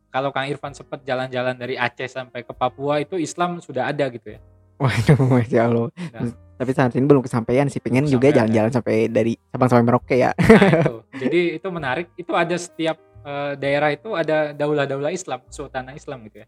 kalau 0.07 0.31
Kang 0.31 0.47
Irfan 0.47 0.71
sempat 0.71 1.03
jalan-jalan 1.03 1.59
dari 1.59 1.75
Aceh 1.75 2.07
sampai 2.07 2.47
ke 2.47 2.55
Papua 2.55 3.03
itu 3.03 3.19
Islam 3.19 3.59
sudah 3.59 3.91
ada 3.91 4.07
gitu 4.07 4.33
ya. 4.33 4.39
Waduh, 4.81 5.19
masya 5.29 5.69
Allah. 5.69 5.87
Nah. 6.15 6.33
Tapi 6.57 6.71
saat 6.73 6.93
ini 6.97 7.05
belum 7.05 7.21
kesampaian 7.25 7.69
sih. 7.69 7.81
Pengen 7.81 8.05
Belum 8.05 8.17
juga 8.17 8.33
jalan-jalan 8.33 8.71
sampai 8.73 9.09
dari 9.09 9.33
Sabang 9.49 9.69
sampai 9.69 9.85
Merauke 9.85 10.17
ya. 10.17 10.33
Nah, 10.33 10.81
itu. 10.81 10.95
Jadi 11.21 11.41
itu 11.61 11.67
menarik. 11.69 12.07
Itu 12.17 12.33
ada 12.33 12.53
setiap 12.57 12.97
eh, 13.25 13.53
daerah 13.61 13.93
itu 13.93 14.13
ada 14.17 14.53
daulah-daulah 14.57 15.13
Islam, 15.13 15.45
sultanah 15.53 15.93
Islam 15.93 16.25
gitu 16.29 16.45
ya. 16.45 16.47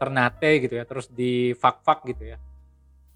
Ternate 0.00 0.64
gitu 0.64 0.80
ya, 0.80 0.88
terus 0.88 1.12
di 1.12 1.52
Fak-Fak 1.52 2.08
gitu 2.08 2.32
ya. 2.32 2.40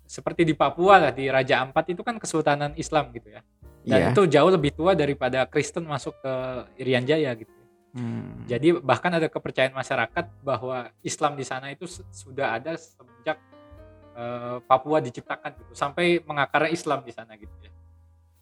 Seperti 0.05 0.45
di 0.45 0.53
Papua 0.53 1.09
lah 1.09 1.13
di 1.17 1.33
Raja 1.33 1.65
Ampat 1.65 1.89
itu 1.97 2.05
kan 2.05 2.21
kesultanan 2.21 2.77
Islam 2.77 3.09
gitu 3.17 3.33
ya. 3.33 3.41
Dan 3.85 4.01
Iya. 4.01 4.09
itu 4.13 4.23
jauh 4.29 4.53
lebih 4.53 4.77
tua 4.77 4.93
daripada 4.93 5.49
Kristen 5.49 5.89
masuk 5.89 6.13
ke 6.21 6.33
Irian 6.77 7.05
Jaya 7.05 7.33
gitu. 7.33 7.49
ya. 7.49 7.65
Hmm. 7.95 8.45
Jadi 8.45 8.75
bahkan 8.85 9.13
ada 9.13 9.31
kepercayaan 9.31 9.73
masyarakat 9.73 10.25
bahwa 10.45 10.93
Islam 11.01 11.39
di 11.39 11.45
sana 11.47 11.73
itu 11.73 11.89
su- 11.89 12.05
sudah 12.13 12.61
ada 12.61 12.77
semenjak 12.77 13.41
eh, 14.15 14.59
Papua 14.63 15.03
diciptakan 15.03 15.59
gitu, 15.59 15.73
sampai 15.75 16.23
mengakarnya 16.23 16.71
Islam 16.71 17.03
di 17.03 17.11
sana 17.11 17.35
gitu 17.35 17.51
ya. 17.59 17.73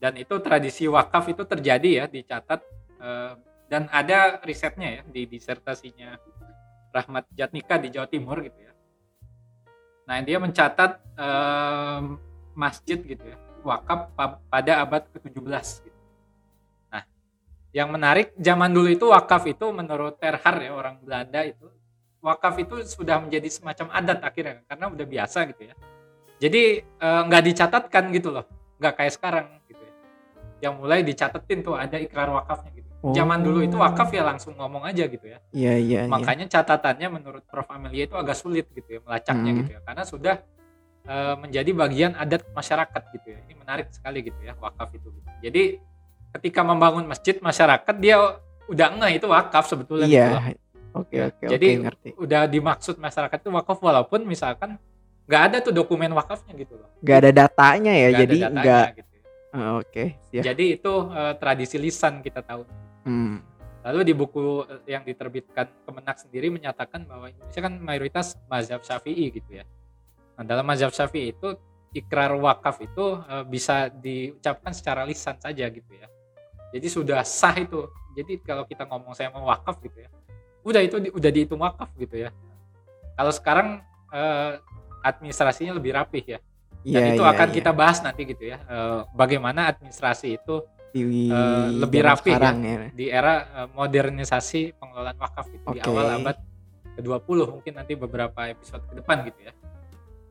Dan 0.02 0.18
itu 0.18 0.34
tradisi 0.42 0.84
wakaf 0.84 1.30
itu 1.30 1.46
terjadi 1.46 1.90
ya, 2.02 2.04
dicatat 2.10 2.60
eh, 3.00 3.32
dan 3.70 3.88
ada 3.88 4.36
risetnya 4.44 5.00
ya 5.00 5.02
di 5.08 5.24
disertasinya 5.24 6.20
Rahmat 6.92 7.24
Jatnika 7.32 7.80
di 7.80 7.88
Jawa 7.88 8.06
Timur 8.06 8.38
gitu 8.44 8.60
ya. 8.60 8.72
Nah 10.06 10.20
dia 10.20 10.36
mencatat 10.36 11.00
eh, 11.16 12.00
masjid 12.52 13.00
gitu 13.00 13.24
ya, 13.24 13.36
wakaf 13.64 14.12
pa- 14.12 14.40
pada 14.52 14.84
abad 14.84 15.08
ke-17 15.08 15.66
gitu. 15.88 16.00
Nah, 16.92 17.02
yang 17.72 17.88
menarik 17.88 18.36
zaman 18.36 18.68
dulu 18.68 18.92
itu 18.92 19.08
wakaf 19.08 19.48
itu 19.48 19.72
menurut 19.72 20.20
Terhar 20.20 20.60
ya 20.60 20.76
orang 20.76 21.00
Belanda 21.00 21.40
itu 21.48 21.64
wakaf 22.20 22.54
itu 22.60 22.84
sudah 22.84 23.18
menjadi 23.24 23.48
semacam 23.48 23.88
adat 23.90 24.20
akhirnya 24.20 24.60
karena 24.68 24.86
udah 24.92 25.06
biasa 25.08 25.38
gitu 25.48 25.72
ya. 25.72 25.74
Jadi 26.42 26.62
eh, 26.84 27.22
nggak 27.24 27.42
dicatatkan 27.48 28.12
gitu 28.12 28.28
loh, 28.36 28.44
nggak 28.76 28.94
kayak 29.00 29.12
sekarang 29.16 29.46
gitu 29.64 29.80
ya. 29.80 29.94
Yang 30.68 30.74
mulai 30.76 31.00
dicatetin 31.00 31.64
tuh 31.64 31.74
ada 31.74 31.96
ikrar 31.96 32.28
wakafnya 32.28 32.70
gitu. 32.76 32.91
Zaman 33.02 33.42
dulu 33.42 33.66
itu 33.66 33.74
wakaf 33.74 34.14
ya 34.14 34.22
langsung 34.22 34.54
ngomong 34.54 34.86
aja 34.86 35.10
gitu 35.10 35.26
ya. 35.26 35.42
Iya, 35.50 35.74
iya, 35.74 36.00
iya. 36.06 36.10
Makanya 36.10 36.46
catatannya 36.46 37.08
menurut 37.10 37.42
Prof 37.42 37.66
Amelia 37.66 38.06
itu 38.06 38.14
agak 38.14 38.38
sulit 38.38 38.70
gitu 38.70 38.86
ya 38.86 39.00
melacaknya 39.02 39.50
Hmm. 39.50 39.58
gitu 39.58 39.70
ya 39.74 39.80
karena 39.82 40.04
sudah 40.06 40.36
eh, 41.02 41.34
menjadi 41.34 41.70
bagian 41.74 42.12
adat 42.14 42.46
masyarakat 42.54 43.02
gitu 43.10 43.26
ya. 43.26 43.38
Ini 43.42 43.58
menarik 43.58 43.90
sekali 43.90 44.22
gitu 44.22 44.38
ya 44.38 44.54
wakaf 44.54 44.94
itu. 44.94 45.10
Gitu. 45.10 45.28
Jadi 45.42 45.62
ketika 46.32 46.62
membangun 46.62 47.10
masjid 47.10 47.34
masyarakat 47.36 47.94
dia 47.98 48.38
udah 48.70 48.88
ngeh 48.94 49.18
itu 49.18 49.26
wakaf 49.26 49.66
sebetulnya 49.66 50.06
Iya. 50.06 50.26
gitu. 50.30 50.62
Oke, 50.92 51.16
Ya, 51.18 51.24
oke, 51.26 51.44
jadi 51.48 51.68
oke, 51.74 51.82
ngerti. 51.82 52.08
Udah 52.14 52.46
dimaksud 52.46 53.02
masyarakat 53.02 53.34
itu 53.34 53.50
wakaf 53.50 53.80
walaupun 53.80 54.22
misalkan 54.22 54.78
nggak 55.26 55.42
ada 55.42 55.56
tuh 55.58 55.72
dokumen 55.72 56.12
wakafnya 56.12 56.54
gitu 56.54 56.78
loh. 56.78 56.86
Gak 57.00 57.18
ada 57.26 57.30
datanya 57.34 57.92
ya, 57.96 58.06
ada 58.06 58.18
jadi 58.22 58.36
nggak. 58.46 58.86
gitu 58.94 59.10
ya. 59.10 59.22
Ah, 59.52 59.70
Oke, 59.76 60.04
siap. 60.28 60.42
Jadi 60.44 60.64
itu 60.76 60.92
eh, 61.10 61.34
tradisi 61.34 61.76
lisan 61.76 62.20
kita 62.20 62.40
tahu. 62.40 62.62
Hmm. 63.02 63.42
Lalu 63.82 64.00
di 64.06 64.14
buku 64.14 64.62
eh, 64.66 64.94
yang 64.94 65.02
diterbitkan 65.02 65.66
Kemenak 65.82 66.16
sendiri 66.22 66.54
menyatakan 66.54 67.02
bahwa 67.02 67.26
Indonesia 67.26 67.60
kan 67.60 67.74
mayoritas 67.82 68.38
mazhab 68.46 68.82
Syafi'i 68.86 69.34
gitu 69.34 69.58
ya. 69.58 69.64
Nah, 70.38 70.44
dalam 70.46 70.62
mazhab 70.62 70.94
Syafi'i 70.94 71.34
itu 71.34 71.58
ikrar 71.92 72.30
wakaf 72.38 72.78
itu 72.80 73.18
eh, 73.26 73.44
bisa 73.44 73.90
diucapkan 73.90 74.70
secara 74.70 75.02
lisan 75.02 75.34
saja 75.42 75.66
gitu 75.66 75.92
ya. 75.92 76.06
Jadi 76.72 76.86
sudah 76.88 77.20
sah 77.26 77.58
itu. 77.58 77.90
Jadi 78.14 78.38
kalau 78.44 78.64
kita 78.64 78.86
ngomong 78.86 79.12
saya 79.18 79.34
mau 79.34 79.50
wakaf 79.50 79.82
gitu 79.82 79.98
ya. 79.98 80.08
Udah 80.62 80.78
itu 80.78 80.96
di- 81.02 81.10
udah 81.12 81.30
dihitung 81.34 81.60
wakaf 81.60 81.90
gitu 81.98 82.22
ya. 82.22 82.30
Kalau 83.18 83.32
sekarang 83.34 83.68
eh, 84.14 84.52
administrasinya 85.02 85.74
lebih 85.74 85.92
rapih 85.98 86.38
ya. 86.38 86.40
Dan 86.82 87.02
Iya, 87.02 87.14
itu 87.14 87.22
iya, 87.22 87.30
akan 87.34 87.48
iya. 87.50 87.54
kita 87.58 87.70
bahas 87.74 87.98
nanti 88.02 88.22
gitu 88.26 88.44
ya. 88.46 88.58
eh, 88.62 89.00
bagaimana 89.10 89.70
administrasi 89.70 90.38
itu 90.38 90.62
di 90.92 91.32
eh, 91.32 91.68
lebih 91.72 92.00
rapi 92.04 92.28
ya. 92.28 92.36
sekarang 92.36 92.56
ya. 92.60 92.76
di 92.92 93.06
era 93.08 93.34
eh, 93.64 93.68
modernisasi 93.72 94.76
pengelolaan 94.76 95.16
wakaf 95.16 95.48
gitu 95.48 95.64
di 95.72 95.80
Oke. 95.80 95.88
awal 95.88 96.20
abad 96.20 96.36
ke-20 96.92 97.38
mungkin 97.48 97.72
nanti 97.80 97.92
beberapa 97.96 98.40
episode 98.52 98.84
ke 98.84 99.00
depan 99.00 99.24
gitu 99.24 99.48
ya. 99.48 99.52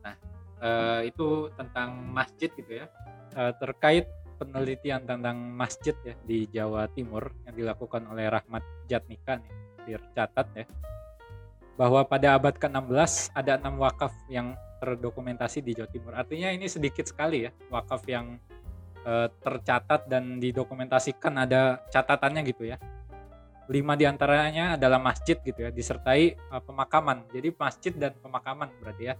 Nah, 0.06 0.14
uh, 0.62 1.00
itu 1.02 1.50
tentang 1.58 1.98
masjid 2.14 2.46
gitu 2.54 2.78
ya 2.78 2.86
uh, 3.34 3.50
terkait 3.58 4.06
penelitian 4.38 5.02
tentang 5.02 5.42
masjid 5.42 5.94
ya 6.06 6.14
di 6.22 6.46
Jawa 6.46 6.86
Timur 6.94 7.34
yang 7.50 7.54
dilakukan 7.58 8.06
oleh 8.06 8.30
Rahmat 8.30 8.62
Jatnika 8.86 9.42
nih 9.42 9.98
tercatat 9.98 10.46
ya 10.54 10.66
bahwa 11.74 12.06
pada 12.06 12.38
abad 12.38 12.54
ke-16 12.54 13.34
ada 13.34 13.58
enam 13.58 13.80
wakaf 13.82 14.12
yang 14.30 14.54
terdokumentasi 14.82 15.62
di 15.62 15.78
Jawa 15.78 15.90
Timur. 15.90 16.12
Artinya 16.14 16.50
ini 16.50 16.66
sedikit 16.66 17.06
sekali 17.06 17.48
ya 17.48 17.50
wakaf 17.70 18.02
yang 18.06 18.36
uh, 19.06 19.28
tercatat 19.42 20.06
dan 20.06 20.38
didokumentasikan 20.38 21.34
ada 21.38 21.82
catatannya 21.90 22.42
gitu 22.46 22.66
ya. 22.68 22.76
Lima 23.70 23.94
di 23.94 24.04
antaranya 24.04 24.74
adalah 24.74 24.98
masjid 24.98 25.38
gitu 25.38 25.64
ya, 25.64 25.70
disertai 25.70 26.34
uh, 26.50 26.62
pemakaman. 26.62 27.26
Jadi 27.30 27.54
masjid 27.54 27.92
dan 27.94 28.12
pemakaman 28.18 28.70
berarti 28.82 29.12
ya 29.12 29.14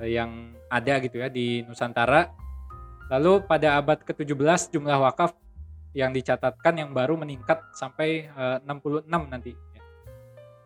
uh, 0.00 0.08
yang 0.08 0.56
ada 0.72 0.94
gitu 1.00 1.20
ya 1.20 1.28
di 1.28 1.64
Nusantara. 1.64 2.32
Lalu 3.06 3.46
pada 3.46 3.78
abad 3.78 4.02
ke-17 4.02 4.74
jumlah 4.74 4.98
wakaf 4.98 5.30
yang 5.94 6.10
dicatatkan 6.10 6.76
yang 6.76 6.90
baru 6.90 7.14
meningkat 7.16 7.62
sampai 7.72 8.28
uh, 8.34 8.58
66 8.66 9.06
nanti 9.08 9.54
ya. 9.54 9.82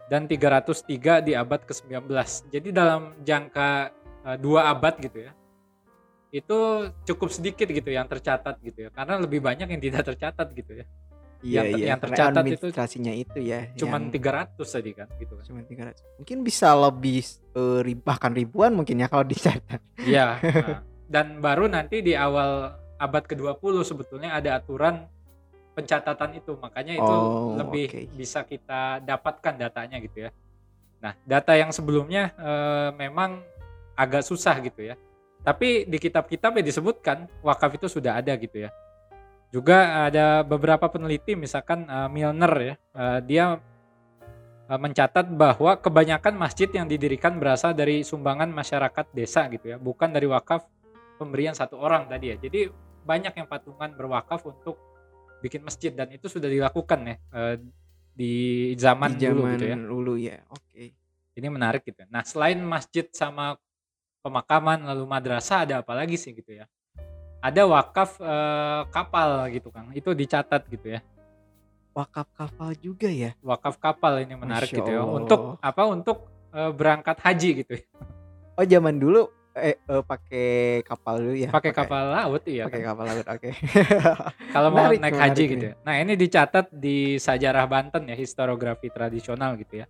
dan 0.08 0.24
303 0.26 1.26
di 1.26 1.32
abad 1.36 1.60
ke-19. 1.68 2.08
Jadi 2.48 2.68
dalam 2.72 3.14
jangka 3.20 3.92
uh, 4.24 4.36
dua 4.40 4.72
abad 4.72 4.96
gitu 4.98 5.28
ya 5.28 5.36
itu 6.30 6.58
cukup 7.04 7.28
sedikit 7.28 7.66
gitu 7.66 7.90
yang 7.90 8.06
tercatat 8.06 8.58
gitu 8.62 8.86
ya 8.86 8.90
karena 8.90 9.18
lebih 9.18 9.42
banyak 9.42 9.66
yang 9.66 9.82
tidak 9.82 10.02
tercatat 10.06 10.48
gitu 10.54 10.82
ya 10.82 10.86
Iya, 11.40 11.64
yang, 11.64 11.66
iya. 11.72 11.86
yang 11.96 12.00
tercatat 12.04 12.36
itu 12.44 12.68
administrasinya 12.68 13.12
itu 13.16 13.38
ya. 13.40 13.72
cuman 13.72 14.12
yang 14.12 14.52
300 14.52 14.60
tadi 14.60 14.90
kan 14.92 15.08
gitu 15.16 15.32
kan 15.40 15.44
cuman 15.48 15.62
300. 15.64 16.20
Mungkin 16.20 16.38
bisa 16.44 16.68
lebih 16.76 17.24
eh, 17.56 17.80
ri- 17.80 17.96
bahkan 17.96 18.28
ribuan 18.36 18.76
mungkin 18.76 19.00
ya 19.00 19.08
kalau 19.08 19.24
dicatat. 19.24 19.80
Iya. 20.04 20.36
nah. 20.44 20.84
dan 21.08 21.40
baru 21.40 21.64
nanti 21.64 22.04
di 22.04 22.12
awal 22.12 22.76
abad 23.00 23.24
ke-20 23.24 23.72
sebetulnya 23.82 24.36
ada 24.36 24.60
aturan 24.60 25.08
pencatatan 25.72 26.36
itu 26.36 26.52
makanya 26.60 26.92
itu 26.94 27.08
Oh, 27.08 27.56
lebih 27.56 27.88
oke. 27.88 28.00
bisa 28.20 28.44
kita 28.44 29.00
dapatkan 29.00 29.56
datanya 29.56 29.96
gitu 29.96 30.28
ya 30.28 30.30
nah 31.00 31.16
data 31.24 31.56
yang 31.56 31.72
sebelumnya 31.72 32.36
eh, 32.36 32.90
memang 32.94 33.40
agak 33.96 34.20
susah 34.20 34.60
gitu 34.60 34.84
ya 34.84 35.00
tapi 35.40 35.88
di 35.88 35.96
kitab-kitab 35.96 36.60
ya 36.60 36.64
disebutkan 36.64 37.28
wakaf 37.40 37.80
itu 37.80 37.88
sudah 37.88 38.20
ada 38.20 38.36
gitu 38.36 38.68
ya 38.68 38.70
juga 39.50 40.06
ada 40.06 40.46
beberapa 40.46 40.86
peneliti 40.86 41.34
misalkan 41.34 41.88
eh, 41.88 42.08
Milner 42.12 42.54
ya 42.60 42.74
eh, 42.76 43.18
dia 43.24 43.44
eh, 44.68 44.80
mencatat 44.80 45.26
bahwa 45.32 45.80
kebanyakan 45.80 46.36
masjid 46.36 46.68
yang 46.70 46.86
didirikan 46.86 47.40
berasal 47.40 47.72
dari 47.72 48.06
sumbangan 48.06 48.52
masyarakat 48.52 49.10
desa 49.16 49.48
gitu 49.48 49.74
ya 49.74 49.76
bukan 49.80 50.12
dari 50.12 50.28
wakaf 50.28 50.64
pemberian 51.18 51.56
satu 51.56 51.80
orang 51.80 52.06
tadi 52.06 52.32
ya 52.32 52.36
jadi 52.38 52.70
banyak 53.04 53.32
yang 53.32 53.48
patungan 53.48 53.96
berwakaf 53.96 54.44
untuk 54.44 54.78
bikin 55.40 55.64
masjid 55.64 55.90
dan 55.90 56.12
itu 56.12 56.28
sudah 56.28 56.46
dilakukan 56.46 57.00
ya 57.04 57.16
eh, 57.16 57.56
di 58.20 58.34
zaman, 58.76 59.16
Di 59.16 59.26
dulu 59.26 59.48
zaman 59.48 59.52
gitu 59.56 59.64
ya 59.64 59.76
dulu 59.76 60.14
ya. 60.20 60.36
Oke. 60.52 60.92
ini 61.30 61.46
menarik 61.48 61.86
gitu. 61.88 62.04
Nah, 62.12 62.20
selain 62.26 62.60
masjid 62.60 63.08
sama 63.16 63.56
pemakaman 64.20 64.84
lalu 64.84 65.04
madrasah 65.08 65.64
ada 65.64 65.80
apa 65.80 65.92
lagi 65.96 66.16
sih 66.20 66.32
gitu 66.32 66.52
ya? 66.52 66.68
Ada 67.40 67.64
wakaf 67.64 68.20
eh, 68.20 68.82
kapal 68.92 69.48
gitu 69.52 69.72
Kang. 69.72 69.90
Itu 69.96 70.12
dicatat 70.12 70.68
gitu 70.68 70.96
ya. 70.96 71.00
Wakaf 71.96 72.28
kapal 72.36 72.76
juga 72.78 73.08
ya. 73.08 73.32
Wakaf 73.40 73.80
kapal 73.80 74.22
ini 74.22 74.36
menarik 74.36 74.68
Masya 74.70 74.78
gitu 74.78 74.90
ya. 74.92 75.00
Allah. 75.02 75.16
Untuk 75.16 75.40
apa? 75.58 75.82
Untuk 75.88 76.18
eh, 76.52 76.70
berangkat 76.72 77.16
haji 77.18 77.50
gitu 77.64 77.72
ya. 77.80 77.84
Oh, 78.60 78.64
zaman 78.68 79.00
dulu 79.00 79.32
eh, 79.56 79.80
eh, 79.80 80.02
pakai 80.04 80.48
kapal 80.84 81.16
dulu 81.24 81.36
ya. 81.40 81.48
Pakai 81.50 81.72
kapal 81.72 82.02
laut 82.12 82.44
iya 82.44 82.68
Pakai 82.68 82.80
kan. 82.84 82.88
kapal 82.92 83.04
laut. 83.08 83.26
Oke. 83.26 83.50
Kalau 84.54 84.68
mau 84.68 84.84
naik 84.86 85.00
menarik 85.00 85.16
haji 85.16 85.42
nih. 85.42 85.50
gitu 85.56 85.64
ya. 85.64 85.74
Nah, 85.80 85.94
ini 85.96 86.12
dicatat 86.14 86.66
di 86.70 87.16
Sajarah 87.16 87.66
Banten 87.66 88.04
ya, 88.04 88.14
historiografi 88.14 88.92
tradisional 88.92 89.56
gitu 89.56 89.80
ya. 89.80 89.86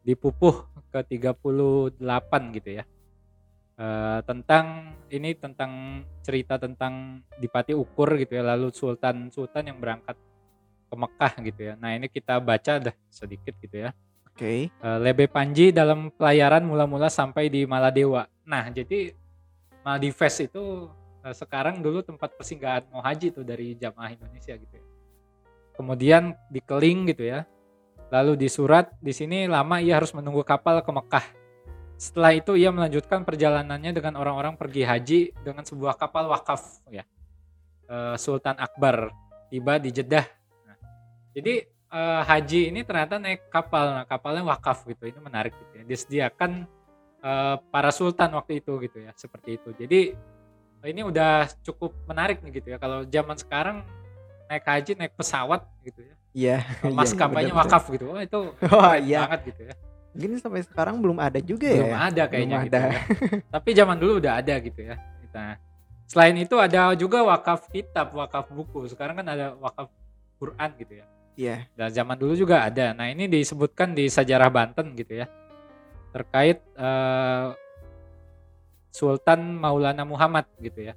Di 0.00 0.14
Pupuh 0.16 0.64
ke-38 0.94 2.32
gitu 2.56 2.70
ya. 2.80 2.84
Eh, 3.80 4.20
tentang 4.28 4.92
ini 5.08 5.32
tentang 5.32 6.04
cerita 6.20 6.60
tentang 6.60 7.24
Dipati 7.40 7.72
Ukur 7.72 8.12
gitu 8.20 8.36
ya, 8.36 8.52
lalu 8.52 8.68
sultan-sultan 8.76 9.72
yang 9.72 9.80
berangkat 9.80 10.20
ke 10.84 10.94
Mekah 11.00 11.32
gitu 11.48 11.60
ya. 11.72 11.74
Nah, 11.80 11.96
ini 11.96 12.12
kita 12.12 12.36
baca 12.44 12.76
dah 12.76 12.92
sedikit 13.08 13.56
gitu 13.56 13.88
ya. 13.88 13.96
Oke. 14.28 14.68
Eh, 14.68 14.98
Lebe 15.00 15.32
Panji 15.32 15.72
dalam 15.72 16.12
pelayaran 16.12 16.60
mula-mula 16.60 17.08
sampai 17.08 17.48
di 17.48 17.64
Maladewa. 17.64 18.28
Nah, 18.44 18.68
jadi 18.68 19.16
Maldives 19.80 20.44
itu 20.44 20.92
eh, 21.24 21.32
sekarang 21.32 21.80
dulu 21.80 22.04
tempat 22.04 22.36
persinggahan 22.36 22.84
mau 22.92 23.00
haji 23.00 23.32
tuh 23.32 23.48
dari 23.48 23.80
jamaah 23.80 24.12
Indonesia 24.12 24.60
gitu 24.60 24.74
ya. 24.76 24.84
Kemudian 25.72 26.36
di 26.52 26.60
Keling 26.60 27.16
gitu 27.16 27.24
ya. 27.24 27.48
Lalu 28.12 28.44
di 28.44 28.48
Surat, 28.52 28.92
di 29.00 29.16
sini 29.16 29.48
lama 29.48 29.80
ia 29.80 29.96
harus 29.96 30.12
menunggu 30.12 30.44
kapal 30.44 30.84
ke 30.84 30.92
Mekah. 30.92 31.39
Setelah 32.00 32.32
itu 32.32 32.56
ia 32.56 32.72
melanjutkan 32.72 33.28
perjalanannya 33.28 33.92
dengan 33.92 34.16
orang-orang 34.16 34.56
pergi 34.56 34.88
haji 34.88 35.20
dengan 35.44 35.68
sebuah 35.68 36.00
kapal 36.00 36.32
wakaf 36.32 36.80
ya. 36.88 37.04
Eh, 37.84 38.16
Sultan 38.16 38.56
Akbar 38.56 39.12
tiba 39.52 39.76
di 39.76 39.92
Jeddah. 39.92 40.24
Nah, 40.64 40.80
jadi 41.36 41.68
eh, 41.68 42.22
haji 42.24 42.72
ini 42.72 42.80
ternyata 42.88 43.20
naik 43.20 43.52
kapal. 43.52 44.00
Nah, 44.00 44.04
kapalnya 44.08 44.48
wakaf 44.48 44.88
gitu. 44.88 45.12
Ini 45.12 45.20
menarik 45.20 45.52
gitu 45.52 45.72
ya. 45.76 45.84
Disediakan 45.84 46.64
eh, 47.20 47.56
para 47.68 47.92
sultan 47.92 48.32
waktu 48.32 48.64
itu 48.64 48.80
gitu 48.80 48.96
ya, 49.04 49.12
seperti 49.12 49.60
itu. 49.60 49.68
Jadi 49.76 50.16
ini 50.88 51.04
udah 51.04 51.52
cukup 51.60 51.92
menarik 52.08 52.40
nih 52.40 52.64
gitu 52.64 52.72
ya. 52.72 52.78
Kalau 52.80 53.04
zaman 53.04 53.36
sekarang 53.36 53.84
naik 54.48 54.64
haji 54.64 54.96
naik 54.96 55.12
pesawat 55.20 55.68
gitu 55.84 56.00
ya. 56.00 56.14
Iya. 56.32 56.56
iya, 56.64 56.96
Maskapainya 56.96 57.52
benar-benar. 57.52 57.68
wakaf 57.68 57.84
gitu. 57.92 58.04
Wah, 58.08 58.24
itu 58.24 58.40
Wah, 58.72 58.96
keren 58.96 59.04
iya. 59.04 59.20
banget 59.28 59.42
gitu 59.52 59.62
ya. 59.68 59.74
Mungkin 60.10 60.42
sampai 60.42 60.66
sekarang 60.66 60.98
belum 60.98 61.18
ada 61.22 61.38
juga 61.38 61.70
Belum 61.70 61.94
ya. 61.94 61.98
ada 62.10 62.22
kayaknya 62.26 62.56
Belum 62.58 62.66
gitu 62.66 62.76
ada. 62.76 62.88
ya. 62.90 63.00
Tapi 63.54 63.70
zaman 63.74 63.96
dulu 63.98 64.12
udah 64.18 64.32
ada 64.42 64.54
gitu 64.58 64.80
ya. 64.82 64.96
Nah, 65.30 65.54
selain 66.10 66.34
itu 66.34 66.56
ada 66.58 66.90
juga 66.98 67.22
wakaf 67.22 67.70
kitab, 67.70 68.10
wakaf 68.18 68.50
buku. 68.50 68.90
Sekarang 68.90 69.14
kan 69.22 69.26
ada 69.30 69.54
wakaf 69.54 69.86
Quran 70.42 70.70
gitu 70.82 70.92
ya. 70.98 71.06
Iya. 71.38 71.56
Dan 71.78 71.88
zaman 71.94 72.16
dulu 72.18 72.34
juga 72.34 72.66
ada. 72.66 72.90
Nah, 72.90 73.06
ini 73.06 73.30
disebutkan 73.30 73.94
di 73.94 74.10
Sajarah 74.10 74.50
Banten 74.50 74.98
gitu 74.98 75.22
ya. 75.22 75.30
Terkait 76.10 76.58
eh, 76.58 77.48
Sultan 78.90 79.40
Maulana 79.62 80.02
Muhammad 80.02 80.50
gitu 80.58 80.90
ya. 80.90 80.94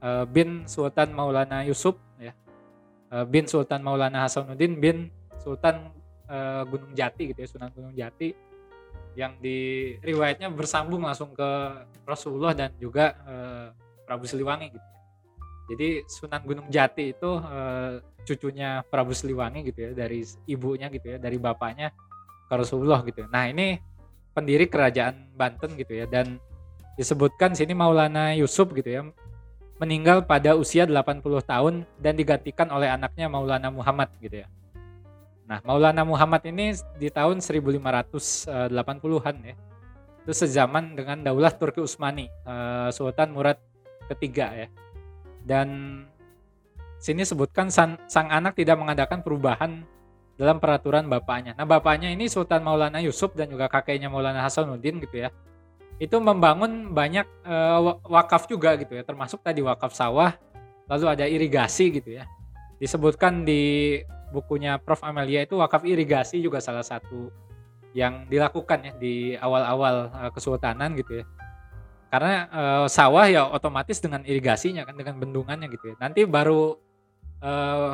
Eh, 0.00 0.24
bin 0.30 0.64
Sultan 0.70 1.10
Maulana 1.10 1.66
Yusuf 1.66 1.98
ya. 2.16 2.30
Eh, 3.10 3.24
bin 3.26 3.50
Sultan 3.50 3.82
Maulana 3.82 4.22
Hasanuddin 4.24 4.78
bin 4.78 5.10
Sultan 5.42 5.90
eh, 6.30 6.62
Gunung 6.70 6.92
Jati 6.94 7.22
gitu 7.34 7.38
ya, 7.42 7.48
Sunan 7.50 7.70
Gunung 7.74 7.94
Jati 7.98 8.30
yang 9.18 9.34
di 9.42 9.90
riwayatnya 9.98 10.48
bersambung 10.54 11.02
langsung 11.02 11.34
ke 11.34 11.50
Rasulullah 12.06 12.54
dan 12.54 12.70
juga 12.78 13.18
eh, 13.26 13.66
Prabu 14.06 14.24
Siliwangi 14.24 14.70
gitu. 14.70 14.88
Jadi 15.70 15.88
Sunan 16.06 16.42
Gunung 16.46 16.68
Jati 16.70 17.14
itu 17.14 17.30
eh, 17.42 18.02
cucunya 18.22 18.86
Prabu 18.86 19.10
Siliwangi 19.10 19.66
gitu 19.66 19.90
ya 19.90 19.90
dari 19.94 20.22
ibunya 20.46 20.86
gitu 20.88 21.16
ya 21.16 21.18
dari 21.18 21.36
bapaknya 21.36 21.90
ke 22.46 22.54
Rasulullah 22.54 23.02
gitu. 23.02 23.26
Nah 23.26 23.50
ini 23.50 23.78
pendiri 24.30 24.70
kerajaan 24.70 25.34
Banten 25.34 25.74
gitu 25.74 25.94
ya 25.94 26.06
dan 26.06 26.38
disebutkan 26.94 27.54
sini 27.56 27.74
Maulana 27.74 28.36
Yusuf 28.36 28.70
gitu 28.76 28.86
ya 28.86 29.02
meninggal 29.80 30.28
pada 30.28 30.52
usia 30.60 30.84
80 30.84 31.24
tahun 31.40 31.74
dan 31.96 32.12
digantikan 32.12 32.68
oleh 32.68 32.92
anaknya 32.92 33.32
Maulana 33.32 33.72
Muhammad 33.72 34.12
gitu 34.20 34.44
ya. 34.44 34.46
Nah 35.50 35.58
Maulana 35.66 36.06
Muhammad 36.06 36.46
ini 36.46 36.78
di 36.94 37.10
tahun 37.10 37.42
1580-an 37.42 39.36
ya 39.42 39.54
itu 40.20 40.32
sezaman 40.36 40.94
dengan 40.94 41.26
Daulah 41.26 41.50
Turki 41.50 41.82
Utsmani 41.82 42.30
eh, 42.30 42.88
Sultan 42.94 43.34
Murad 43.34 43.58
ketiga 44.06 44.54
ya 44.54 44.68
dan 45.42 45.68
sini 47.00 47.24
sebutkan 47.24 47.72
sang, 47.72 47.96
sang 48.06 48.28
anak 48.28 48.54
tidak 48.54 48.76
mengadakan 48.76 49.24
perubahan 49.24 49.82
dalam 50.36 50.56
peraturan 50.56 51.08
bapaknya. 51.08 51.56
Nah, 51.56 51.68
bapaknya 51.68 52.12
ini 52.12 52.28
Sultan 52.28 52.64
Maulana 52.64 53.00
Yusuf 53.00 53.32
dan 53.36 53.48
juga 53.48 53.68
kakeknya 53.68 54.08
Maulana 54.08 54.44
Hasanuddin 54.44 55.00
gitu 55.00 55.20
ya. 55.20 55.28
Itu 56.00 56.16
membangun 56.20 56.92
banyak 56.92 57.26
eh, 57.44 57.78
wa- 57.80 58.00
wakaf 58.04 58.48
juga 58.48 58.76
gitu 58.76 58.96
ya, 58.96 59.04
termasuk 59.04 59.40
tadi 59.44 59.60
wakaf 59.60 59.92
sawah, 59.92 60.36
lalu 60.88 61.06
ada 61.08 61.24
irigasi 61.28 61.92
gitu 62.00 62.20
ya. 62.20 62.24
Disebutkan 62.80 63.44
di 63.44 64.00
bukunya 64.30 64.78
Prof 64.78 65.02
Amelia 65.02 65.42
itu 65.44 65.58
wakaf 65.58 65.82
irigasi 65.84 66.38
juga 66.40 66.62
salah 66.62 66.86
satu 66.86 67.30
yang 67.90 68.30
dilakukan 68.30 68.86
ya 68.86 68.92
di 68.94 69.34
awal-awal 69.34 70.10
eh, 70.10 70.30
kesultanan 70.30 70.94
gitu 70.94 71.22
ya. 71.22 71.24
Karena 72.10 72.46
eh, 72.50 72.86
sawah 72.86 73.26
ya 73.26 73.46
otomatis 73.50 73.98
dengan 73.98 74.22
irigasinya 74.22 74.86
kan 74.86 74.94
dengan 74.94 75.18
bendungannya 75.18 75.66
gitu 75.70 75.94
ya. 75.94 75.96
Nanti 75.98 76.26
baru 76.26 76.78
eh, 77.42 77.92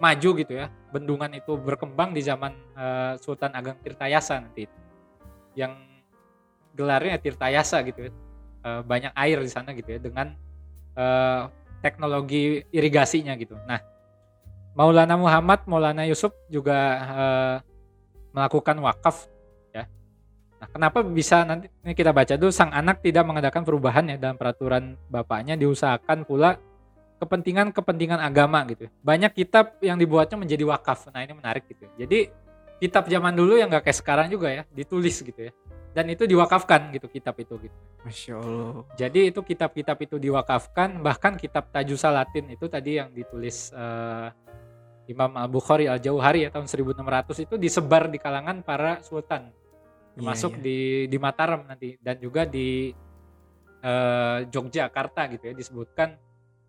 maju 0.00 0.30
gitu 0.40 0.52
ya. 0.52 0.72
Bendungan 0.92 1.30
itu 1.36 1.56
berkembang 1.60 2.16
di 2.16 2.24
zaman 2.24 2.52
eh, 2.76 3.12
Sultan 3.20 3.52
Ageng 3.52 3.76
Tirtayasa 3.84 4.40
nanti. 4.40 4.64
Yang 5.54 5.76
gelarnya 6.74 7.20
Tirtayasa 7.20 7.84
gitu 7.84 8.08
ya. 8.08 8.12
eh, 8.64 8.80
banyak 8.80 9.12
air 9.12 9.38
di 9.44 9.50
sana 9.52 9.76
gitu 9.76 9.92
ya 9.92 10.00
dengan 10.00 10.32
eh, 10.96 11.42
teknologi 11.84 12.64
irigasinya 12.72 13.36
gitu. 13.36 13.60
Nah, 13.68 13.76
Maulana 14.74 15.14
Muhammad, 15.14 15.62
Maulana 15.70 16.02
Yusuf 16.04 16.34
juga 16.50 16.76
eh, 16.98 17.56
melakukan 18.34 18.74
wakaf 18.82 19.30
ya. 19.70 19.86
Nah, 20.58 20.68
kenapa 20.68 21.06
bisa 21.06 21.46
nanti 21.46 21.70
ini 21.86 21.94
kita 21.94 22.10
baca 22.10 22.34
dulu 22.34 22.50
sang 22.50 22.74
anak 22.74 22.98
tidak 22.98 23.22
mengadakan 23.22 23.62
perubahan 23.62 24.04
ya 24.10 24.16
dalam 24.18 24.34
peraturan 24.34 24.98
bapaknya 25.06 25.54
diusahakan 25.54 26.26
pula 26.26 26.58
kepentingan-kepentingan 27.22 28.18
agama 28.18 28.66
gitu. 28.66 28.90
Banyak 29.00 29.32
kitab 29.38 29.78
yang 29.78 29.94
dibuatnya 29.94 30.34
menjadi 30.34 30.66
wakaf. 30.66 31.08
Nah, 31.14 31.22
ini 31.22 31.38
menarik 31.38 31.70
gitu. 31.70 31.86
Jadi 31.94 32.28
kitab 32.82 33.06
zaman 33.06 33.32
dulu 33.32 33.54
yang 33.54 33.70
nggak 33.70 33.86
kayak 33.86 33.98
sekarang 34.02 34.26
juga 34.26 34.50
ya, 34.50 34.62
ditulis 34.74 35.22
gitu 35.22 35.38
ya. 35.38 35.54
Dan 35.94 36.10
itu 36.10 36.26
diwakafkan 36.26 36.90
gitu 36.90 37.06
kitab 37.06 37.38
itu 37.38 37.54
gitu. 37.70 37.76
Masya 38.02 38.34
Allah. 38.42 38.82
Jadi 38.98 39.30
itu 39.30 39.40
kitab-kitab 39.46 39.94
itu 40.02 40.18
diwakafkan, 40.18 40.98
bahkan 40.98 41.38
kitab 41.38 41.70
Tajusa 41.70 42.10
Latin 42.10 42.50
itu 42.50 42.66
tadi 42.66 42.98
yang 42.98 43.14
ditulis 43.14 43.70
eh, 43.70 44.28
Imam 45.04 45.30
Al 45.36 45.48
Bukhari 45.52 45.84
Al 45.84 46.00
Jauhari 46.00 46.48
ya 46.48 46.50
tahun 46.50 46.66
1600 46.66 47.44
itu 47.44 47.54
disebar 47.60 48.08
di 48.08 48.16
kalangan 48.16 48.64
para 48.64 49.04
sultan, 49.04 49.52
termasuk 50.16 50.56
Iya, 50.56 50.58
iya. 50.58 50.64
di 50.64 50.78
di 51.12 51.18
Mataram 51.20 51.60
nanti 51.68 51.88
dan 52.00 52.16
juga 52.16 52.48
di 52.48 52.92
eh, 53.84 54.38
Yogyakarta 54.48 55.28
gitu 55.36 55.52
ya 55.52 55.54
disebutkan 55.54 56.16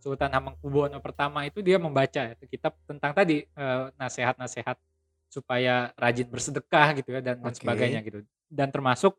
Sultan 0.03 0.29
Hamengkubuwono 0.29 1.01
pertama 1.01 1.49
itu 1.49 1.65
dia 1.65 1.81
membaca 1.81 2.21
ya, 2.29 2.35
kitab 2.45 2.77
tentang 2.85 3.15
tadi 3.15 3.41
eh, 3.47 3.83
nasihat-nasihat 3.97 4.77
supaya 5.31 5.89
rajin 5.97 6.27
bersedekah 6.29 6.87
gitu 7.01 7.09
ya 7.15 7.19
dan, 7.23 7.41
dan 7.41 7.51
Oke. 7.51 7.59
sebagainya 7.59 7.99
gitu 8.05 8.21
dan 8.47 8.69
termasuk 8.69 9.17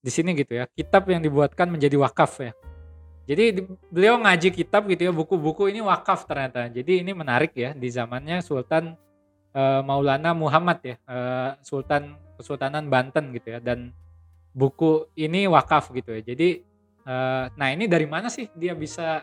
di 0.00 0.08
sini 0.08 0.32
gitu 0.32 0.56
ya 0.56 0.64
kitab 0.72 1.04
yang 1.10 1.20
dibuatkan 1.20 1.68
menjadi 1.68 2.00
wakaf 2.00 2.32
ya 2.40 2.52
jadi 3.30 3.62
di- 3.62 3.78
beliau 3.94 4.18
ngaji 4.18 4.50
kitab 4.50 4.90
gitu 4.90 5.06
ya 5.06 5.12
buku-buku 5.14 5.70
ini 5.70 5.78
wakaf 5.78 6.26
ternyata. 6.26 6.66
Jadi 6.66 7.06
ini 7.06 7.14
menarik 7.14 7.54
ya 7.54 7.70
di 7.70 7.86
zamannya 7.86 8.42
Sultan 8.42 8.98
eh, 9.54 9.82
Maulana 9.86 10.34
Muhammad 10.34 10.82
ya 10.82 10.96
eh, 11.06 11.50
Sultan 11.62 12.18
Kesultanan 12.34 12.90
Banten 12.90 13.30
gitu 13.30 13.54
ya. 13.54 13.62
Dan 13.62 13.94
buku 14.50 15.06
ini 15.14 15.46
wakaf 15.46 15.94
gitu 15.94 16.10
ya. 16.10 16.26
Jadi 16.26 16.66
eh, 17.06 17.44
nah 17.54 17.68
ini 17.70 17.86
dari 17.86 18.10
mana 18.10 18.26
sih 18.26 18.50
dia 18.58 18.74
bisa 18.74 19.22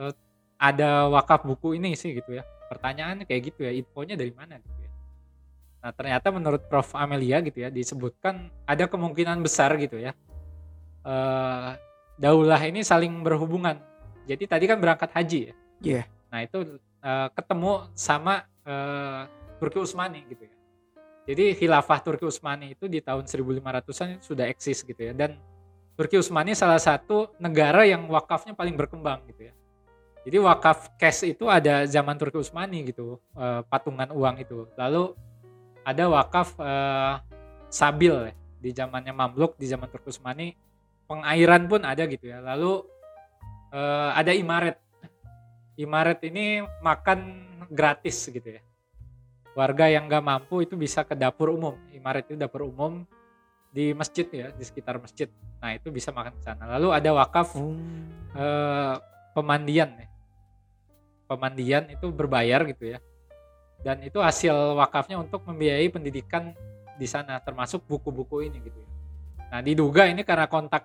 eh, 0.00 0.12
ada 0.56 1.12
wakaf 1.12 1.44
buku 1.44 1.76
ini 1.76 1.92
sih 1.92 2.16
gitu 2.16 2.40
ya? 2.40 2.44
Pertanyaannya 2.72 3.28
kayak 3.28 3.52
gitu 3.52 3.68
ya 3.68 3.72
infonya 3.76 4.16
dari 4.16 4.32
mana 4.32 4.56
gitu 4.56 4.80
ya? 4.80 4.90
Nah 5.84 5.92
ternyata 5.92 6.32
menurut 6.32 6.64
Prof. 6.72 6.96
Amelia 6.96 7.44
gitu 7.44 7.60
ya 7.60 7.68
disebutkan 7.68 8.48
ada 8.64 8.88
kemungkinan 8.88 9.44
besar 9.44 9.76
gitu 9.76 10.00
ya 10.00 10.16
eh 11.04 11.89
daulah 12.20 12.60
ini 12.60 12.84
saling 12.84 13.24
berhubungan. 13.24 13.80
Jadi 14.28 14.44
tadi 14.44 14.64
kan 14.68 14.76
berangkat 14.76 15.10
haji 15.16 15.40
ya? 15.50 15.54
Iya. 15.80 16.02
nah 16.28 16.44
itu 16.44 16.76
eh, 17.00 17.28
ketemu 17.32 17.88
sama 17.96 18.44
eh, 18.68 19.24
Turki 19.56 19.80
Utsmani 19.80 20.28
gitu 20.28 20.44
ya. 20.44 20.54
Jadi 21.24 21.44
khilafah 21.56 21.98
Turki 22.04 22.28
Utsmani 22.28 22.76
itu 22.76 22.84
di 22.86 23.00
tahun 23.00 23.24
1500-an 23.24 24.20
sudah 24.20 24.44
eksis 24.52 24.84
gitu 24.84 25.00
ya. 25.00 25.16
Dan 25.16 25.40
Turki 25.96 26.20
Utsmani 26.20 26.52
salah 26.52 26.78
satu 26.78 27.32
negara 27.40 27.88
yang 27.88 28.06
wakafnya 28.12 28.52
paling 28.52 28.76
berkembang 28.76 29.24
gitu 29.32 29.48
ya. 29.48 29.54
Jadi 30.20 30.36
wakaf 30.36 30.92
cash 31.00 31.24
itu 31.24 31.48
ada 31.48 31.88
zaman 31.88 32.20
Turki 32.20 32.36
Utsmani 32.36 32.92
gitu 32.92 33.16
eh, 33.34 33.64
patungan 33.66 34.12
uang 34.12 34.36
itu. 34.44 34.68
Lalu 34.76 35.16
ada 35.80 36.04
wakaf 36.12 36.54
eh, 36.60 37.14
sabil 37.72 38.12
ya 38.28 38.32
di 38.60 38.70
zamannya 38.76 39.16
Mamluk 39.16 39.56
di 39.56 39.64
zaman 39.64 39.88
Turki 39.88 40.12
Utsmani 40.12 40.52
pengairan 41.10 41.66
pun 41.66 41.82
ada 41.82 42.06
gitu 42.06 42.30
ya 42.30 42.38
lalu 42.38 42.86
eh, 43.74 44.10
ada 44.14 44.30
imaret 44.30 44.78
imaret 45.74 46.22
ini 46.22 46.62
makan 46.78 47.18
gratis 47.66 48.30
gitu 48.30 48.46
ya 48.46 48.62
warga 49.58 49.90
yang 49.90 50.06
nggak 50.06 50.22
mampu 50.22 50.62
itu 50.62 50.78
bisa 50.78 51.02
ke 51.02 51.18
dapur 51.18 51.50
umum 51.50 51.74
imaret 51.90 52.30
itu 52.30 52.38
dapur 52.38 52.70
umum 52.70 53.02
di 53.74 53.90
masjid 53.90 54.26
ya 54.30 54.46
di 54.54 54.62
sekitar 54.62 55.02
masjid 55.02 55.26
nah 55.58 55.74
itu 55.74 55.90
bisa 55.90 56.14
makan 56.14 56.38
ke 56.38 56.42
sana 56.46 56.70
lalu 56.78 56.94
ada 56.94 57.10
wakaf 57.10 57.58
Oh. 57.58 57.74
eh, 58.38 58.94
pemandian 59.34 59.90
ya. 59.96 60.08
Pemandian 61.30 61.86
itu 61.90 62.10
berbayar 62.10 62.66
gitu 62.66 62.90
ya. 62.90 62.98
Dan 63.80 64.02
itu 64.04 64.20
hasil 64.20 64.76
wakafnya 64.76 65.16
untuk 65.16 65.46
membiayai 65.46 65.88
pendidikan 65.88 66.52
di 67.00 67.06
sana 67.08 67.40
termasuk 67.40 67.86
buku-buku 67.88 68.50
ini 68.50 68.60
gitu 68.60 68.76
ya. 68.76 68.90
Nah, 69.50 69.60
diduga 69.64 70.04
ini 70.10 70.20
karena 70.26 70.50
kontak 70.50 70.84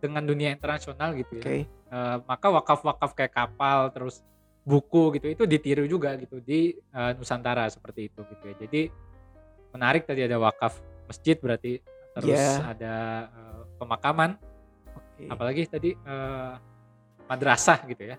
dengan 0.00 0.24
dunia 0.24 0.50
internasional 0.50 1.12
gitu 1.14 1.38
ya. 1.38 1.44
Oke. 1.44 1.56
Eh, 1.68 2.16
maka 2.24 2.46
wakaf-wakaf 2.48 3.12
kayak 3.12 3.32
kapal 3.36 3.92
terus 3.92 4.24
buku 4.60 5.16
gitu 5.16 5.26
itu 5.32 5.44
ditiru 5.48 5.84
juga 5.88 6.16
gitu 6.16 6.40
di 6.40 6.74
eh, 6.76 7.10
Nusantara 7.16 7.68
seperti 7.68 8.08
itu 8.08 8.20
gitu 8.24 8.44
ya. 8.48 8.54
Jadi 8.66 8.82
menarik 9.70 10.08
tadi 10.08 10.26
ada 10.26 10.40
wakaf 10.40 10.80
masjid 11.06 11.38
berarti 11.38 11.78
terus 12.16 12.34
Iya. 12.34 12.74
ada 12.74 12.94
eh, 13.30 13.60
pemakaman 13.78 14.30
Oke. 14.96 15.28
apalagi 15.30 15.62
tadi 15.70 15.90
eh, 15.94 16.54
madrasah 17.30 17.86
gitu 17.86 18.10
ya 18.10 18.16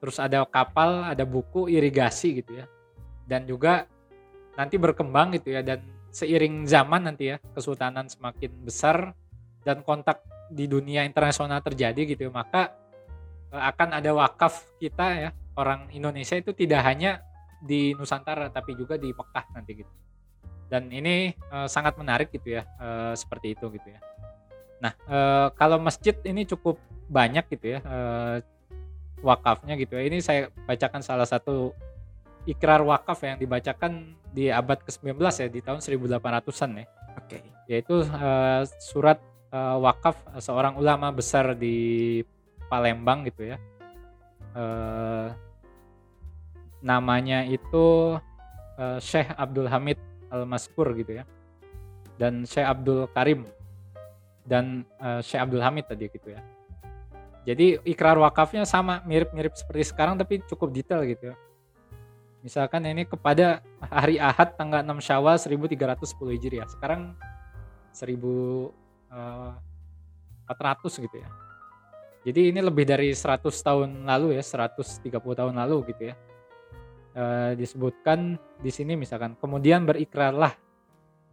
terus 0.00 0.16
ada 0.16 0.48
kapal 0.48 1.04
ada 1.04 1.28
buku 1.28 1.68
irigasi 1.68 2.40
gitu 2.40 2.56
ya 2.56 2.66
dan 3.28 3.44
juga 3.44 3.84
nanti 4.56 4.80
berkembang 4.80 5.36
gitu 5.36 5.52
ya 5.52 5.60
dan 5.60 5.84
seiring 6.10 6.64
zaman 6.64 7.06
nanti 7.06 7.32
ya 7.32 7.36
kesultanan 7.52 8.08
semakin 8.08 8.50
besar 8.64 9.12
dan 9.62 9.84
kontak 9.84 10.24
di 10.50 10.66
dunia 10.66 11.06
internasional 11.06 11.62
terjadi 11.62 12.02
gitu 12.04 12.28
maka 12.34 12.74
eh, 13.54 13.62
akan 13.62 14.02
ada 14.02 14.10
wakaf 14.12 14.76
kita 14.82 15.06
ya 15.16 15.30
orang 15.54 15.88
Indonesia 15.94 16.34
itu 16.34 16.50
tidak 16.52 16.82
hanya 16.84 17.22
di 17.60 17.94
Nusantara 17.94 18.50
tapi 18.50 18.74
juga 18.74 18.98
di 18.98 19.12
Mekah 19.14 19.46
nanti 19.54 19.72
gitu 19.80 19.92
dan 20.66 20.90
ini 20.90 21.32
eh, 21.32 21.68
sangat 21.70 21.94
menarik 21.96 22.34
gitu 22.34 22.58
ya 22.58 22.62
eh, 22.66 23.14
seperti 23.14 23.54
itu 23.54 23.70
gitu 23.70 23.88
ya 23.94 24.00
Nah, 24.80 24.92
eh, 24.96 25.48
kalau 25.54 25.76
masjid 25.76 26.16
ini 26.24 26.48
cukup 26.48 26.80
banyak 27.06 27.44
gitu 27.52 27.76
ya 27.76 27.80
eh, 27.84 28.36
wakafnya 29.20 29.76
gitu 29.76 29.94
ya. 30.00 30.02
Ini 30.08 30.18
saya 30.24 30.48
bacakan 30.64 31.04
salah 31.04 31.28
satu 31.28 31.76
ikrar 32.48 32.80
wakaf 32.80 33.20
yang 33.20 33.36
dibacakan 33.36 34.16
di 34.32 34.48
abad 34.48 34.80
ke-19 34.80 35.20
ya 35.20 35.48
di 35.52 35.60
tahun 35.60 35.80
1800-an 35.84 36.70
ya. 36.80 36.86
Oke. 37.20 37.38
Yaitu 37.68 38.02
eh, 38.08 38.62
surat 38.80 39.20
eh, 39.50 39.76
wakaf 39.82 40.16
seorang 40.38 40.78
ulama 40.78 41.10
besar 41.10 41.52
di 41.58 42.20
Palembang 42.70 43.26
gitu 43.26 43.50
ya. 43.50 43.56
Eh, 44.54 45.28
namanya 46.80 47.44
itu 47.44 48.16
eh, 48.78 48.98
Syekh 49.02 49.34
Abdul 49.34 49.68
Hamid 49.68 49.98
Al-Maskur 50.30 50.94
gitu 50.98 51.20
ya. 51.20 51.24
Dan 52.16 52.46
Syekh 52.46 52.66
Abdul 52.66 53.10
Karim 53.10 53.46
dan 54.46 54.86
eh, 55.02 55.20
Syekh 55.20 55.42
Abdul 55.42 55.62
Hamid 55.62 55.90
tadi 55.90 56.06
gitu 56.06 56.30
ya. 56.30 56.40
Jadi 57.40 57.80
ikrar 57.88 58.20
wakafnya 58.20 58.68
sama 58.68 59.00
mirip-mirip 59.08 59.56
seperti 59.56 59.90
sekarang 59.90 60.20
tapi 60.20 60.44
cukup 60.44 60.70
detail 60.70 61.02
gitu 61.08 61.32
ya. 61.32 61.36
Misalkan 62.40 62.84
ini 62.88 63.04
kepada 63.04 63.60
hari 63.80 64.16
Ahad 64.16 64.56
tanggal 64.56 64.80
6 64.80 65.04
Syawal 65.04 65.36
1310 65.36 66.36
Hijriah. 66.36 66.68
Sekarang 66.72 67.12
1400 69.10 71.04
gitu 71.04 71.16
ya. 71.18 71.28
Jadi 72.20 72.52
ini 72.52 72.60
lebih 72.60 72.84
dari 72.84 73.10
100 73.16 73.48
tahun 73.48 74.04
lalu 74.04 74.36
ya, 74.36 74.42
130 74.44 75.10
tahun 75.10 75.54
lalu 75.56 75.76
gitu 75.94 76.02
ya. 76.12 76.14
Eh, 77.10 77.52
disebutkan 77.58 78.38
di 78.62 78.70
sini 78.70 78.94
misalkan 78.94 79.34
kemudian 79.34 79.82
berikrarlah 79.82 80.54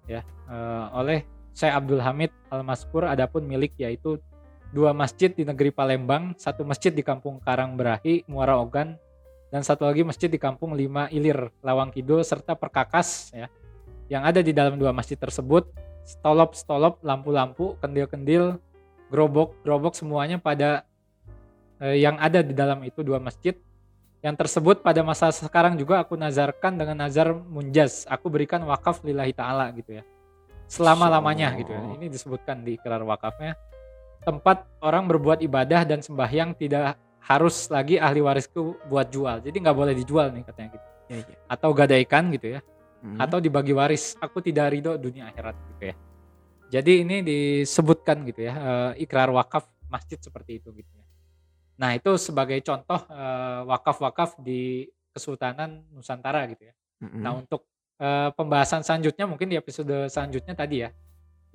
ya 0.09 0.25
eh, 0.25 0.85
oleh 0.97 1.21
Syekh 1.53 1.69
Abdul 1.69 2.01
Hamid 2.01 2.33
Al-Maskur 2.49 3.05
adapun 3.05 3.45
milik 3.45 3.77
yaitu 3.77 4.17
dua 4.73 4.91
masjid 4.91 5.31
di 5.31 5.45
negeri 5.45 5.69
Palembang, 5.69 6.35
satu 6.35 6.65
masjid 6.67 6.91
di 6.91 7.05
kampung 7.05 7.39
Karangberahi, 7.39 8.27
Muara 8.27 8.59
Ogan, 8.59 8.99
dan 9.47 9.61
satu 9.63 9.87
lagi 9.87 10.03
masjid 10.03 10.27
di 10.27 10.37
kampung 10.37 10.75
Lima 10.75 11.07
Ilir, 11.07 11.53
Lawang 11.63 11.93
Kidul, 11.93 12.25
serta 12.25 12.57
Perkakas 12.57 13.31
ya. 13.31 13.47
Yang 14.07 14.23
ada 14.23 14.39
di 14.43 14.51
dalam 14.55 14.75
dua 14.79 14.91
masjid 14.91 15.15
tersebut, 15.19 15.67
stolop-stolop, 16.07 17.03
lampu-lampu, 17.03 17.75
kendil-kendil, 17.83 18.55
gerobok-gerobok 19.11 19.91
semuanya 19.91 20.39
pada 20.39 20.87
eh, 21.83 21.99
yang 21.99 22.15
ada 22.15 22.39
di 22.39 22.55
dalam 22.55 22.79
itu 22.87 23.03
dua 23.03 23.19
masjid 23.19 23.59
yang 24.23 24.33
tersebut 24.33 24.81
pada 24.81 25.03
masa 25.03 25.29
sekarang 25.29 25.77
juga 25.77 26.01
aku 26.01 26.17
nazarkan 26.17 26.73
dengan 26.79 27.05
nazar 27.05 27.35
munjaz 27.35 28.07
aku 28.09 28.33
berikan 28.33 28.65
wakaf 28.65 29.05
lillahi 29.05 29.29
ta'ala 29.29 29.69
gitu 29.77 30.01
ya 30.01 30.03
selama-lamanya 30.67 31.55
gitu 31.57 31.71
ya. 31.71 31.81
Ini 31.95 32.05
disebutkan 32.11 32.61
di 32.61 32.75
ikrar 32.75 33.01
wakafnya. 33.01 33.55
Tempat 34.27 34.67
orang 34.83 35.07
berbuat 35.07 35.39
ibadah 35.39 35.87
dan 35.87 36.03
sembahyang 36.03 36.51
tidak 36.59 36.99
harus 37.23 37.71
lagi 37.71 37.95
ahli 37.95 38.19
warisku 38.19 38.75
buat 38.91 39.07
jual. 39.07 39.39
Jadi 39.39 39.55
nggak 39.55 39.77
boleh 39.77 39.95
dijual 39.95 40.35
nih 40.35 40.43
katanya 40.43 40.69
gitu. 40.75 40.87
Ya, 41.07 41.17
ya. 41.23 41.37
Atau 41.47 41.71
gadaikan 41.71 42.27
gitu 42.35 42.59
ya. 42.59 42.61
Hmm. 43.01 43.17
Atau 43.21 43.37
dibagi 43.37 43.71
waris. 43.71 44.17
Aku 44.17 44.41
tidak 44.41 44.73
ridho 44.73 44.97
dunia 44.97 45.29
akhirat 45.29 45.55
gitu 45.75 45.83
ya. 45.93 45.95
Jadi 46.67 46.93
ini 47.07 47.17
disebutkan 47.23 48.27
gitu 48.27 48.43
ya. 48.43 48.53
eh, 48.53 49.07
ikrar 49.07 49.31
wakaf 49.31 49.69
masjid 49.87 50.19
seperti 50.19 50.59
itu 50.59 50.69
gitu 50.75 50.91
ya. 50.91 51.05
Nah 51.77 51.93
itu 51.95 52.17
sebagai 52.19 52.59
contoh 52.65 52.99
eh, 53.07 53.61
wakaf-wakaf 53.69 54.41
di 54.41 54.89
Kesultanan 55.13 55.85
Nusantara 55.93 56.43
gitu 56.49 56.67
ya. 56.67 56.73
Mhm. 57.05 57.21
Nah 57.21 57.31
untuk 57.37 57.69
eh, 58.01 58.29
pembahasan 58.33 58.83
selanjutnya 58.83 59.25
mungkin 59.29 59.47
di 59.47 59.57
episode 59.57 60.11
selanjutnya 60.11 60.53
tadi 60.57 60.83
ya. 60.83 60.89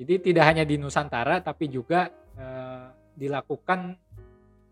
Jadi 0.00 0.32
tidak 0.32 0.44
hanya 0.48 0.64
di 0.64 0.80
Nusantara 0.80 1.42
tapi 1.44 1.68
juga 1.68 2.08
eh, 2.38 2.86
dilakukan 3.18 3.98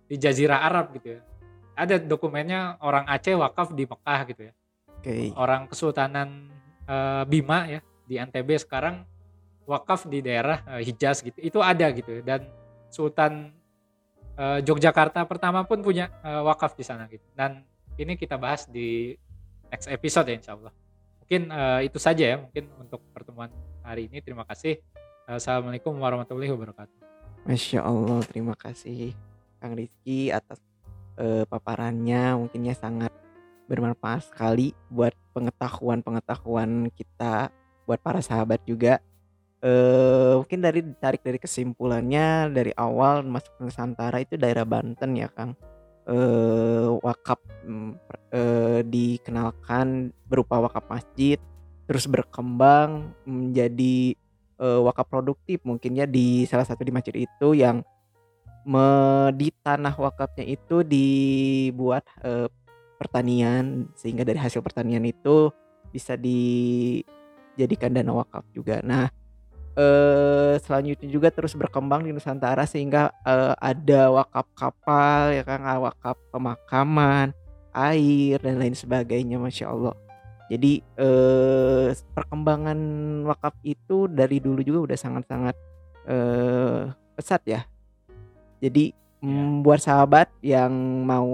di 0.08 0.16
Jazirah 0.16 0.64
Arab 0.64 0.96
gitu 0.96 1.18
ya. 1.18 1.20
Ada 1.76 2.00
dokumennya 2.02 2.80
orang 2.82 3.06
Aceh 3.06 3.36
wakaf 3.36 3.72
di 3.76 3.84
Mekah 3.84 4.20
gitu 4.32 4.42
ya. 4.48 4.52
Oke. 5.00 5.32
Orang 5.32 5.70
Kesultanan 5.70 6.50
eh, 6.90 7.22
Bima 7.30 7.70
ya 7.70 7.80
di 8.10 8.18
NTB 8.18 8.58
sekarang 8.58 9.06
wakaf 9.70 10.10
di 10.10 10.18
daerah 10.18 10.66
eh, 10.66 10.82
Hijaz 10.82 11.22
gitu. 11.22 11.38
Itu 11.38 11.62
ada 11.62 11.86
gitu. 11.94 12.18
Dan 12.26 12.50
Sultan 12.90 13.54
eh, 14.34 14.58
Yogyakarta 14.66 15.22
pertama 15.30 15.62
pun 15.62 15.78
punya 15.86 16.10
eh, 16.26 16.42
wakaf 16.42 16.74
di 16.74 16.82
sana 16.82 17.06
gitu. 17.06 17.22
Dan 17.38 17.62
ini 17.94 18.18
kita 18.18 18.34
bahas 18.34 18.66
di 18.66 19.14
next 19.70 19.86
episode 19.86 20.26
ya 20.26 20.34
insya 20.34 20.52
Allah. 20.58 20.74
Mungkin 21.22 21.42
eh, 21.54 21.80
itu 21.86 21.98
saja 22.02 22.24
ya 22.34 22.36
mungkin 22.42 22.66
untuk 22.82 23.00
pertemuan 23.14 23.54
hari 23.86 24.10
ini. 24.10 24.18
Terima 24.18 24.42
kasih. 24.42 24.82
Assalamualaikum 25.30 25.94
warahmatullahi 25.94 26.50
wabarakatuh. 26.50 26.96
Masya 27.46 27.86
Allah, 27.86 28.20
terima 28.26 28.52
kasih 28.58 29.16
Kang 29.62 29.78
Rizky 29.78 30.34
atas 30.34 30.58
eh, 31.14 31.46
paparannya. 31.46 32.34
Mungkinnya 32.34 32.74
sangat 32.74 33.14
bermanfaat 33.70 34.34
sekali 34.34 34.74
buat 34.90 35.14
pengetahuan-pengetahuan 35.30 36.90
kita, 36.90 37.54
buat 37.86 38.02
para 38.02 38.18
sahabat 38.18 38.58
juga. 38.66 38.98
Eh, 39.62 40.34
mungkin 40.34 40.58
dari 40.58 40.82
ditarik 40.82 41.22
dari 41.22 41.38
kesimpulannya 41.38 42.50
dari 42.50 42.74
awal 42.74 43.22
masuk 43.22 43.54
ke 43.54 43.60
Nusantara 43.62 44.18
itu 44.18 44.34
daerah 44.34 44.66
Banten 44.66 45.14
ya 45.14 45.30
Kang. 45.30 45.54
Eh, 46.10 46.88
wakaf 46.98 47.38
mm, 47.62 47.92
eh, 48.34 48.80
dikenalkan 48.82 50.10
berupa 50.26 50.58
wakaf 50.58 50.90
masjid, 50.90 51.38
terus 51.86 52.10
berkembang 52.10 53.14
menjadi 53.22 54.18
eh, 54.58 54.80
wakaf 54.82 55.06
produktif 55.06 55.62
mungkinnya 55.62 56.10
di 56.10 56.42
salah 56.50 56.66
satu 56.66 56.82
di 56.82 56.90
masjid 56.90 57.14
itu 57.14 57.54
yang 57.54 57.86
me- 58.64 59.32
di 59.36 59.48
tanah 59.64 59.94
wakafnya 59.96 60.44
itu 60.44 60.84
dibuat 60.84 62.04
eh, 62.24 62.48
pertanian 63.00 63.88
sehingga 63.96 64.28
dari 64.28 64.36
hasil 64.36 64.60
pertanian 64.60 65.00
itu 65.08 65.48
bisa 65.88 66.20
dijadikan 66.20 67.96
dana 67.96 68.12
wakaf 68.12 68.44
juga. 68.52 68.84
Nah, 68.84 69.08
eh 69.72 70.60
selanjutnya 70.60 71.08
juga 71.08 71.32
terus 71.32 71.56
berkembang 71.56 72.04
di 72.04 72.12
Nusantara 72.12 72.68
sehingga 72.68 73.08
eh, 73.24 73.56
ada 73.56 74.12
wakaf 74.12 74.46
kapal 74.52 75.32
ya 75.32 75.42
kan, 75.48 75.64
ah, 75.64 75.80
wakaf 75.80 76.20
pemakaman, 76.28 77.32
air 77.72 78.36
dan 78.44 78.60
lain 78.60 78.76
sebagainya, 78.76 79.40
masya 79.40 79.72
Allah. 79.72 79.96
Jadi 80.52 80.84
eh 81.00 81.88
perkembangan 82.12 82.78
wakaf 83.24 83.56
itu 83.64 84.10
dari 84.12 84.42
dulu 84.44 84.60
juga 84.60 84.92
udah 84.92 84.98
sangat-sangat 85.00 85.56
eh 86.04 86.92
pesat 87.16 87.42
ya. 87.48 87.64
Jadi 88.60 88.92
mm, 89.24 89.64
buat 89.64 89.80
sahabat 89.80 90.28
yang 90.44 90.72
mau 91.08 91.30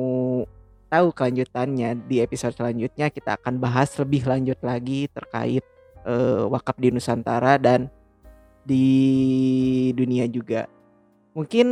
tahu 0.97 1.13
kelanjutannya 1.13 2.09
di 2.09 2.25
episode 2.25 2.57
selanjutnya 2.57 3.13
kita 3.13 3.37
akan 3.37 3.61
bahas 3.61 3.93
lebih 4.01 4.25
lanjut 4.25 4.57
lagi 4.65 5.13
terkait 5.13 5.61
eh, 6.09 6.45
wakaf 6.49 6.81
di 6.81 6.89
Nusantara 6.89 7.61
dan 7.61 7.93
di 8.65 8.89
dunia 9.93 10.25
juga. 10.25 10.65
Mungkin 11.37 11.69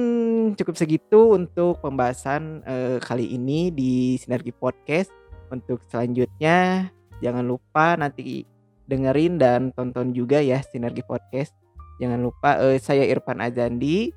cukup 0.61 0.77
segitu 0.77 1.33
untuk 1.33 1.81
pembahasan 1.81 2.61
eh, 2.69 3.01
kali 3.01 3.33
ini 3.33 3.73
di 3.73 4.21
Sinergi 4.21 4.53
Podcast. 4.53 5.09
Untuk 5.49 5.81
selanjutnya 5.89 6.93
jangan 7.25 7.49
lupa 7.49 7.97
nanti 7.97 8.45
dengerin 8.85 9.41
dan 9.41 9.73
tonton 9.73 10.13
juga 10.13 10.45
ya 10.45 10.61
Sinergi 10.61 11.01
Podcast. 11.01 11.57
Jangan 11.97 12.21
lupa 12.21 12.61
eh, 12.61 12.77
saya 12.77 13.09
Irfan 13.09 13.41
Azandi 13.41 14.13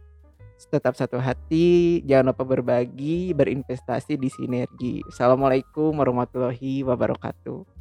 tetap 0.65 0.97
satu 0.97 1.21
hati, 1.21 2.01
jangan 2.01 2.33
lupa 2.33 2.41
berbagi, 2.41 3.29
berinvestasi 3.37 4.17
di 4.17 4.29
sinergi. 4.33 5.05
Assalamualaikum 5.05 5.93
warahmatullahi 5.93 6.81
wabarakatuh. 6.81 7.76